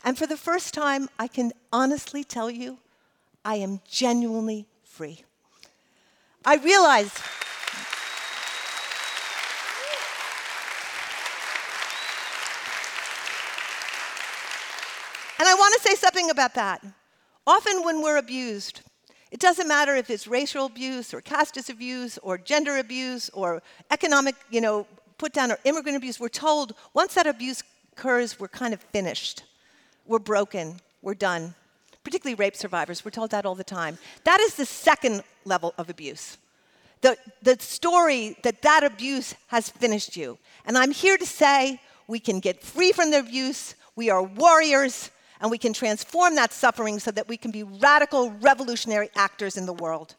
And 0.05 0.16
for 0.16 0.27
the 0.27 0.37
first 0.37 0.74
time, 0.74 1.09
I 1.18 1.27
can 1.27 1.53
honestly 1.72 2.22
tell 2.22 2.51
you, 2.51 2.79
I 3.44 3.57
am 3.57 3.81
genuinely 3.88 4.66
free. 4.85 5.24
I 6.44 6.57
realize. 6.57 7.12
Want 15.68 15.83
to 15.83 15.88
say 15.88 15.94
something 15.96 16.31
about 16.31 16.54
that. 16.54 16.83
Often, 17.46 17.85
when 17.85 18.02
we're 18.02 18.16
abused, 18.16 18.81
it 19.31 19.38
doesn't 19.40 19.68
matter 19.68 19.94
if 19.94 20.09
it's 20.09 20.26
racial 20.26 20.64
abuse 20.64 21.12
or 21.12 21.20
caste 21.20 21.68
abuse 21.68 22.18
or 22.22 22.38
gender 22.38 22.78
abuse 22.78 23.28
or 23.31 23.62
economic, 23.90 24.35
you 24.50 24.62
know, 24.62 24.87
put 25.18 25.35
down 25.35 25.52
or 25.52 25.59
immigrant 25.64 25.96
abuse. 25.96 26.18
We're 26.18 26.28
told 26.28 26.74
once 26.94 27.14
that 27.14 27.26
abuse 27.26 27.62
occurs, 27.92 28.40
we're 28.40 28.48
kind 28.48 28.72
of 28.72 28.81
finished. 28.81 29.44
We're 30.07 30.20
broken. 30.20 30.81
We're 31.02 31.14
done. 31.14 31.54
Particularly 32.02 32.37
rape 32.37 32.57
survivors, 32.57 33.04
we're 33.04 33.11
told 33.11 33.33
that 33.33 33.44
all 33.44 33.54
the 33.54 33.64
time. 33.64 33.98
That 34.24 34.40
is 34.40 34.54
the 34.54 34.64
second 34.64 35.22
level 35.44 35.74
of 35.76 35.90
abuse. 35.90 36.38
The, 37.02 37.18
the 37.42 37.59
story 37.61 38.38
that 38.42 38.62
that 38.62 38.85
abuse 38.85 39.35
has 39.48 39.68
finished 39.68 40.16
you. 40.16 40.38
And 40.64 40.78
I'm 40.78 40.92
here 40.92 41.18
to 41.18 41.26
say 41.26 41.81
we 42.07 42.20
can 42.20 42.40
get 42.40 42.62
free 42.62 42.92
from 42.92 43.11
the 43.11 43.18
abuse. 43.18 43.74
We 43.96 44.09
are 44.09 44.22
warriors 44.22 45.11
and 45.40 45.51
we 45.51 45.59
can 45.59 45.72
transform 45.72 46.35
that 46.35 46.53
suffering 46.53 46.98
so 46.98 47.11
that 47.11 47.29
we 47.29 47.37
can 47.37 47.51
be 47.51 47.62
radical, 47.62 48.31
revolutionary 48.40 49.11
actors 49.14 49.57
in 49.57 49.66
the 49.66 49.72
world. 49.72 50.14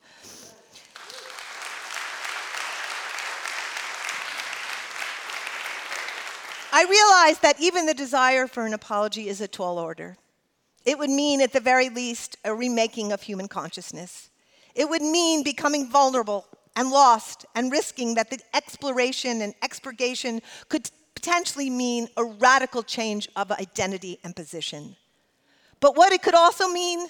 I 6.72 6.84
realize 6.84 7.40
that 7.40 7.60
even 7.60 7.88
the 7.88 7.94
desire 7.94 8.48
for 8.48 8.66
an 8.66 8.74
apology 8.74 9.28
is 9.28 9.42
a 9.42 9.48
tall 9.48 9.80
order. 9.80 10.18
It 10.86 10.98
would 10.98 11.10
mean, 11.10 11.42
at 11.42 11.52
the 11.52 11.60
very 11.60 11.90
least, 11.90 12.38
a 12.46 12.54
remaking 12.54 13.12
of 13.12 13.24
human 13.24 13.48
consciousness. 13.48 14.30
It 14.76 14.88
would 14.88 15.02
mean 15.02 15.44
becoming 15.44 15.90
vulnerable 15.90 16.46
and 16.76 16.92
lost 16.92 17.46
and 17.56 17.72
risking 17.72 18.16
that 18.16 18.30
the 18.30 18.40
exploration 18.54 19.42
and 19.42 19.54
expurgation 19.62 20.42
could 20.70 20.90
potentially 21.16 21.70
mean 21.70 22.08
a 22.16 22.24
radical 22.24 22.84
change 22.84 23.28
of 23.36 23.52
identity 23.52 24.20
and 24.24 24.36
position. 24.36 24.96
But 25.80 25.96
what 25.96 26.12
it 26.12 26.22
could 26.22 26.36
also 26.36 26.68
mean 26.68 27.08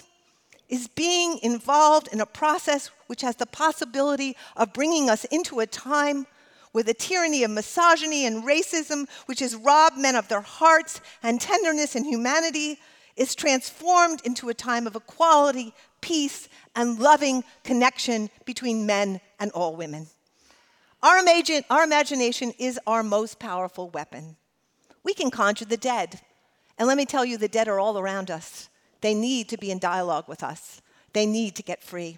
is 0.68 0.86
being 0.88 1.38
involved 1.42 2.08
in 2.12 2.20
a 2.20 2.26
process 2.26 2.90
which 3.08 3.22
has 3.22 3.36
the 3.36 3.46
possibility 3.46 4.36
of 4.56 4.72
bringing 4.72 5.10
us 5.10 5.24
into 5.26 5.60
a 5.60 5.66
time 5.66 6.26
where 6.72 6.84
the 6.84 6.94
tyranny 6.94 7.42
of 7.42 7.50
misogyny 7.50 8.26
and 8.26 8.44
racism, 8.44 9.08
which 9.26 9.40
has 9.40 9.56
robbed 9.56 9.98
men 9.98 10.14
of 10.14 10.28
their 10.28 10.40
hearts 10.40 11.00
and 11.22 11.40
tenderness 11.40 11.96
and 11.96 12.06
humanity, 12.06 12.78
is 13.16 13.34
transformed 13.34 14.20
into 14.24 14.48
a 14.48 14.54
time 14.54 14.86
of 14.86 14.94
equality, 14.94 15.74
peace, 16.00 16.48
and 16.76 17.00
loving 17.00 17.42
connection 17.64 18.30
between 18.44 18.86
men 18.86 19.20
and 19.40 19.50
all 19.50 19.74
women. 19.74 20.06
Our, 21.02 21.18
imagine, 21.18 21.64
our 21.68 21.82
imagination 21.82 22.52
is 22.58 22.78
our 22.86 23.02
most 23.02 23.40
powerful 23.40 23.90
weapon. 23.90 24.36
We 25.02 25.14
can 25.14 25.30
conjure 25.30 25.64
the 25.64 25.76
dead. 25.76 26.20
And 26.80 26.88
let 26.88 26.96
me 26.96 27.04
tell 27.04 27.26
you, 27.26 27.36
the 27.36 27.46
dead 27.46 27.68
are 27.68 27.78
all 27.78 27.98
around 27.98 28.30
us. 28.30 28.70
They 29.02 29.12
need 29.12 29.50
to 29.50 29.58
be 29.58 29.70
in 29.70 29.78
dialogue 29.78 30.24
with 30.26 30.42
us, 30.42 30.80
they 31.12 31.26
need 31.26 31.54
to 31.56 31.62
get 31.62 31.82
free. 31.82 32.16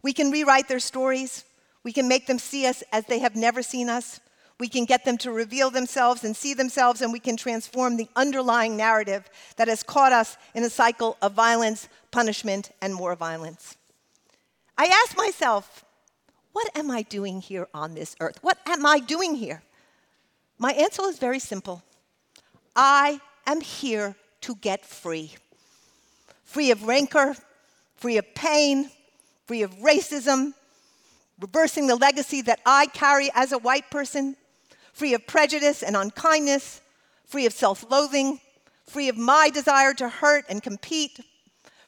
We 0.00 0.12
can 0.12 0.30
rewrite 0.30 0.68
their 0.68 0.78
stories, 0.78 1.44
we 1.82 1.92
can 1.92 2.06
make 2.06 2.28
them 2.28 2.38
see 2.38 2.66
us 2.66 2.84
as 2.92 3.04
they 3.06 3.18
have 3.18 3.34
never 3.34 3.62
seen 3.62 3.90
us. 3.90 4.20
We 4.60 4.68
can 4.68 4.84
get 4.84 5.06
them 5.06 5.16
to 5.18 5.32
reveal 5.32 5.70
themselves 5.70 6.22
and 6.22 6.36
see 6.36 6.52
themselves, 6.52 7.00
and 7.00 7.14
we 7.14 7.18
can 7.18 7.36
transform 7.36 7.96
the 7.96 8.08
underlying 8.14 8.76
narrative 8.76 9.28
that 9.56 9.68
has 9.68 9.82
caught 9.82 10.12
us 10.12 10.36
in 10.54 10.62
a 10.62 10.70
cycle 10.70 11.16
of 11.22 11.32
violence, 11.32 11.88
punishment, 12.10 12.70
and 12.82 12.94
more 12.94 13.16
violence. 13.16 13.76
I 14.76 14.84
ask 14.84 15.16
myself, 15.16 15.82
what 16.52 16.68
am 16.76 16.90
I 16.90 17.02
doing 17.02 17.40
here 17.40 17.68
on 17.72 17.94
this 17.94 18.14
earth? 18.20 18.38
What 18.42 18.58
am 18.66 18.84
I 18.84 18.98
doing 18.98 19.34
here? 19.34 19.62
My 20.58 20.74
answer 20.74 21.02
is 21.04 21.18
very 21.18 21.38
simple 21.38 21.82
I 22.76 23.20
am 23.52 23.60
here 23.60 24.16
to 24.42 24.54
get 24.56 24.84
free. 24.84 25.34
Free 26.44 26.70
of 26.70 26.84
rancor, 26.84 27.36
free 27.96 28.16
of 28.16 28.34
pain, 28.34 28.90
free 29.46 29.62
of 29.62 29.72
racism, 29.78 30.54
reversing 31.40 31.86
the 31.86 31.96
legacy 31.96 32.42
that 32.42 32.60
I 32.66 32.86
carry 32.86 33.30
as 33.34 33.52
a 33.52 33.58
white 33.58 33.90
person, 33.90 34.36
free 34.92 35.14
of 35.14 35.26
prejudice 35.26 35.82
and 35.82 35.96
unkindness, 35.96 36.80
free 37.26 37.46
of 37.46 37.52
self 37.52 37.88
loathing, 37.90 38.40
free 38.86 39.08
of 39.08 39.16
my 39.16 39.50
desire 39.50 39.94
to 39.94 40.08
hurt 40.08 40.44
and 40.48 40.62
compete, 40.62 41.20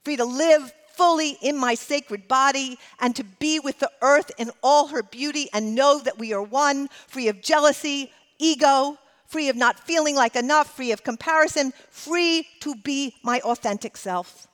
free 0.04 0.16
to 0.16 0.24
live 0.24 0.72
fully 0.94 1.38
in 1.40 1.56
my 1.56 1.74
sacred 1.74 2.28
body 2.28 2.78
and 3.00 3.16
to 3.16 3.24
be 3.24 3.58
with 3.58 3.78
the 3.78 3.90
earth 4.02 4.30
in 4.38 4.50
all 4.62 4.88
her 4.88 5.02
beauty 5.02 5.48
and 5.52 5.74
know 5.74 5.98
that 5.98 6.18
we 6.18 6.32
are 6.32 6.42
one, 6.42 6.88
free 7.08 7.28
of 7.28 7.40
jealousy, 7.40 8.12
ego, 8.38 8.98
free 9.32 9.48
of 9.48 9.56
not 9.56 9.80
feeling 9.80 10.14
like 10.14 10.36
enough, 10.36 10.76
free 10.76 10.92
of 10.92 11.02
comparison, 11.02 11.72
free 11.90 12.46
to 12.60 12.74
be 12.76 13.14
my 13.22 13.40
authentic 13.40 13.96
self, 13.96 14.46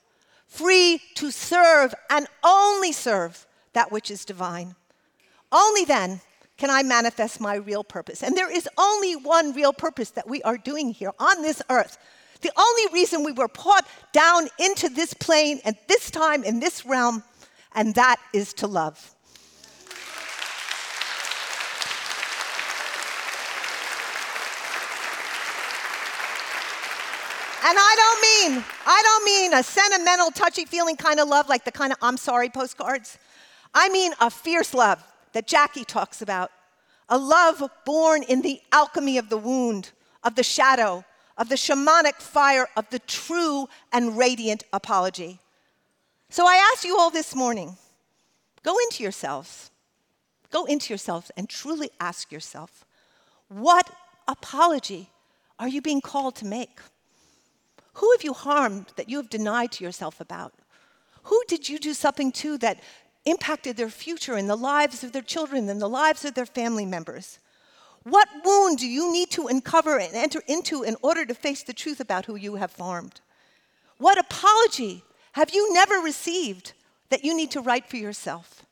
free 0.46 1.00
to 1.16 1.32
serve 1.32 1.92
and 2.08 2.28
only 2.44 2.92
serve 2.92 3.44
that 3.72 3.90
which 3.90 4.08
is 4.08 4.24
divine. 4.24 4.76
Only 5.50 5.84
then 5.84 6.20
can 6.56 6.70
I 6.70 6.84
manifest 6.84 7.40
my 7.40 7.56
real 7.56 7.82
purpose. 7.82 8.22
And 8.22 8.36
there 8.36 8.50
is 8.50 8.68
only 8.78 9.16
one 9.16 9.52
real 9.52 9.72
purpose 9.72 10.10
that 10.10 10.28
we 10.28 10.42
are 10.42 10.56
doing 10.56 10.90
here 10.90 11.12
on 11.18 11.42
this 11.42 11.60
earth. 11.70 11.98
The 12.40 12.52
only 12.56 12.94
reason 12.94 13.24
we 13.24 13.32
were 13.32 13.48
brought 13.48 13.86
down 14.12 14.48
into 14.60 14.88
this 14.88 15.12
plane 15.12 15.60
at 15.64 15.88
this 15.88 16.10
time 16.10 16.44
in 16.44 16.60
this 16.60 16.86
realm, 16.86 17.24
and 17.74 17.94
that 17.96 18.18
is 18.32 18.52
to 18.54 18.68
love. 18.68 19.14
And 27.68 27.76
I 27.78 27.94
don't 27.98 28.54
mean, 28.54 28.64
I 28.86 29.02
don't 29.02 29.24
mean 29.26 29.52
a 29.52 29.62
sentimental, 29.62 30.30
touchy 30.30 30.64
feeling 30.64 30.96
kind 30.96 31.20
of 31.20 31.28
love 31.28 31.50
like 31.50 31.66
the 31.66 31.70
kind 31.70 31.92
of 31.92 31.98
I'm 32.00 32.16
sorry 32.16 32.48
postcards. 32.48 33.18
I 33.74 33.90
mean 33.90 34.14
a 34.22 34.30
fierce 34.30 34.72
love 34.72 35.04
that 35.34 35.46
Jackie 35.46 35.84
talks 35.84 36.22
about. 36.22 36.50
A 37.10 37.18
love 37.18 37.62
born 37.84 38.22
in 38.22 38.40
the 38.40 38.62
alchemy 38.72 39.18
of 39.18 39.28
the 39.28 39.36
wound, 39.36 39.90
of 40.24 40.34
the 40.34 40.42
shadow, 40.42 41.04
of 41.36 41.50
the 41.50 41.56
shamanic 41.56 42.14
fire 42.14 42.68
of 42.74 42.88
the 42.88 43.00
true 43.00 43.68
and 43.92 44.16
radiant 44.16 44.64
apology. 44.72 45.38
So 46.30 46.46
I 46.46 46.70
ask 46.72 46.86
you 46.86 46.96
all 46.96 47.10
this 47.10 47.34
morning 47.34 47.76
go 48.62 48.78
into 48.78 49.02
yourselves. 49.02 49.70
Go 50.50 50.64
into 50.64 50.94
yourselves 50.94 51.30
and 51.36 51.50
truly 51.50 51.90
ask 52.00 52.32
yourself 52.32 52.86
what 53.48 53.90
apology 54.26 55.10
are 55.58 55.68
you 55.68 55.82
being 55.82 56.00
called 56.00 56.34
to 56.36 56.46
make? 56.46 56.80
Who 57.98 58.12
have 58.12 58.22
you 58.22 58.32
harmed 58.32 58.92
that 58.96 59.08
you 59.08 59.16
have 59.16 59.28
denied 59.28 59.72
to 59.72 59.84
yourself 59.84 60.20
about? 60.20 60.54
Who 61.24 61.42
did 61.48 61.68
you 61.68 61.80
do 61.80 61.94
something 61.94 62.30
to 62.32 62.56
that 62.58 62.80
impacted 63.24 63.76
their 63.76 63.90
future 63.90 64.34
and 64.34 64.48
the 64.48 64.56
lives 64.56 65.02
of 65.02 65.10
their 65.10 65.22
children 65.22 65.68
and 65.68 65.80
the 65.80 65.88
lives 65.88 66.24
of 66.24 66.34
their 66.34 66.46
family 66.46 66.86
members? 66.86 67.40
What 68.04 68.28
wound 68.44 68.78
do 68.78 68.86
you 68.86 69.12
need 69.12 69.30
to 69.32 69.48
uncover 69.48 69.98
and 69.98 70.14
enter 70.14 70.42
into 70.46 70.84
in 70.84 70.96
order 71.02 71.26
to 71.26 71.34
face 71.34 71.64
the 71.64 71.72
truth 71.72 71.98
about 71.98 72.26
who 72.26 72.36
you 72.36 72.54
have 72.54 72.76
harmed? 72.76 73.20
What 73.98 74.16
apology 74.16 75.02
have 75.32 75.50
you 75.52 75.72
never 75.72 75.96
received 75.96 76.74
that 77.10 77.24
you 77.24 77.36
need 77.36 77.50
to 77.50 77.60
write 77.60 77.90
for 77.90 77.96
yourself? 77.96 78.64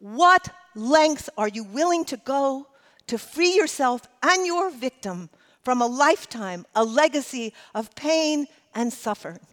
What 0.00 0.48
lengths 0.74 1.28
are 1.36 1.48
you 1.48 1.64
willing 1.64 2.06
to 2.06 2.16
go 2.16 2.66
to 3.08 3.18
free 3.18 3.54
yourself 3.54 4.08
and 4.22 4.46
your 4.46 4.70
victim 4.70 5.28
from 5.68 5.82
a 5.82 5.86
lifetime, 5.86 6.64
a 6.74 6.82
legacy 6.82 7.52
of 7.74 7.94
pain 7.94 8.46
and 8.74 8.90
suffering. 8.90 9.46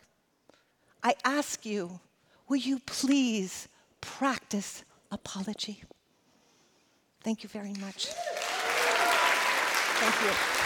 I 1.03 1.15
ask 1.25 1.65
you, 1.65 1.99
will 2.47 2.55
you 2.55 2.79
please 2.85 3.67
practice 3.99 4.85
apology? 5.11 5.83
Thank 7.21 7.43
you 7.43 7.49
very 7.49 7.73
much. 7.73 8.05
Thank 9.99 10.21
you. 10.21 10.64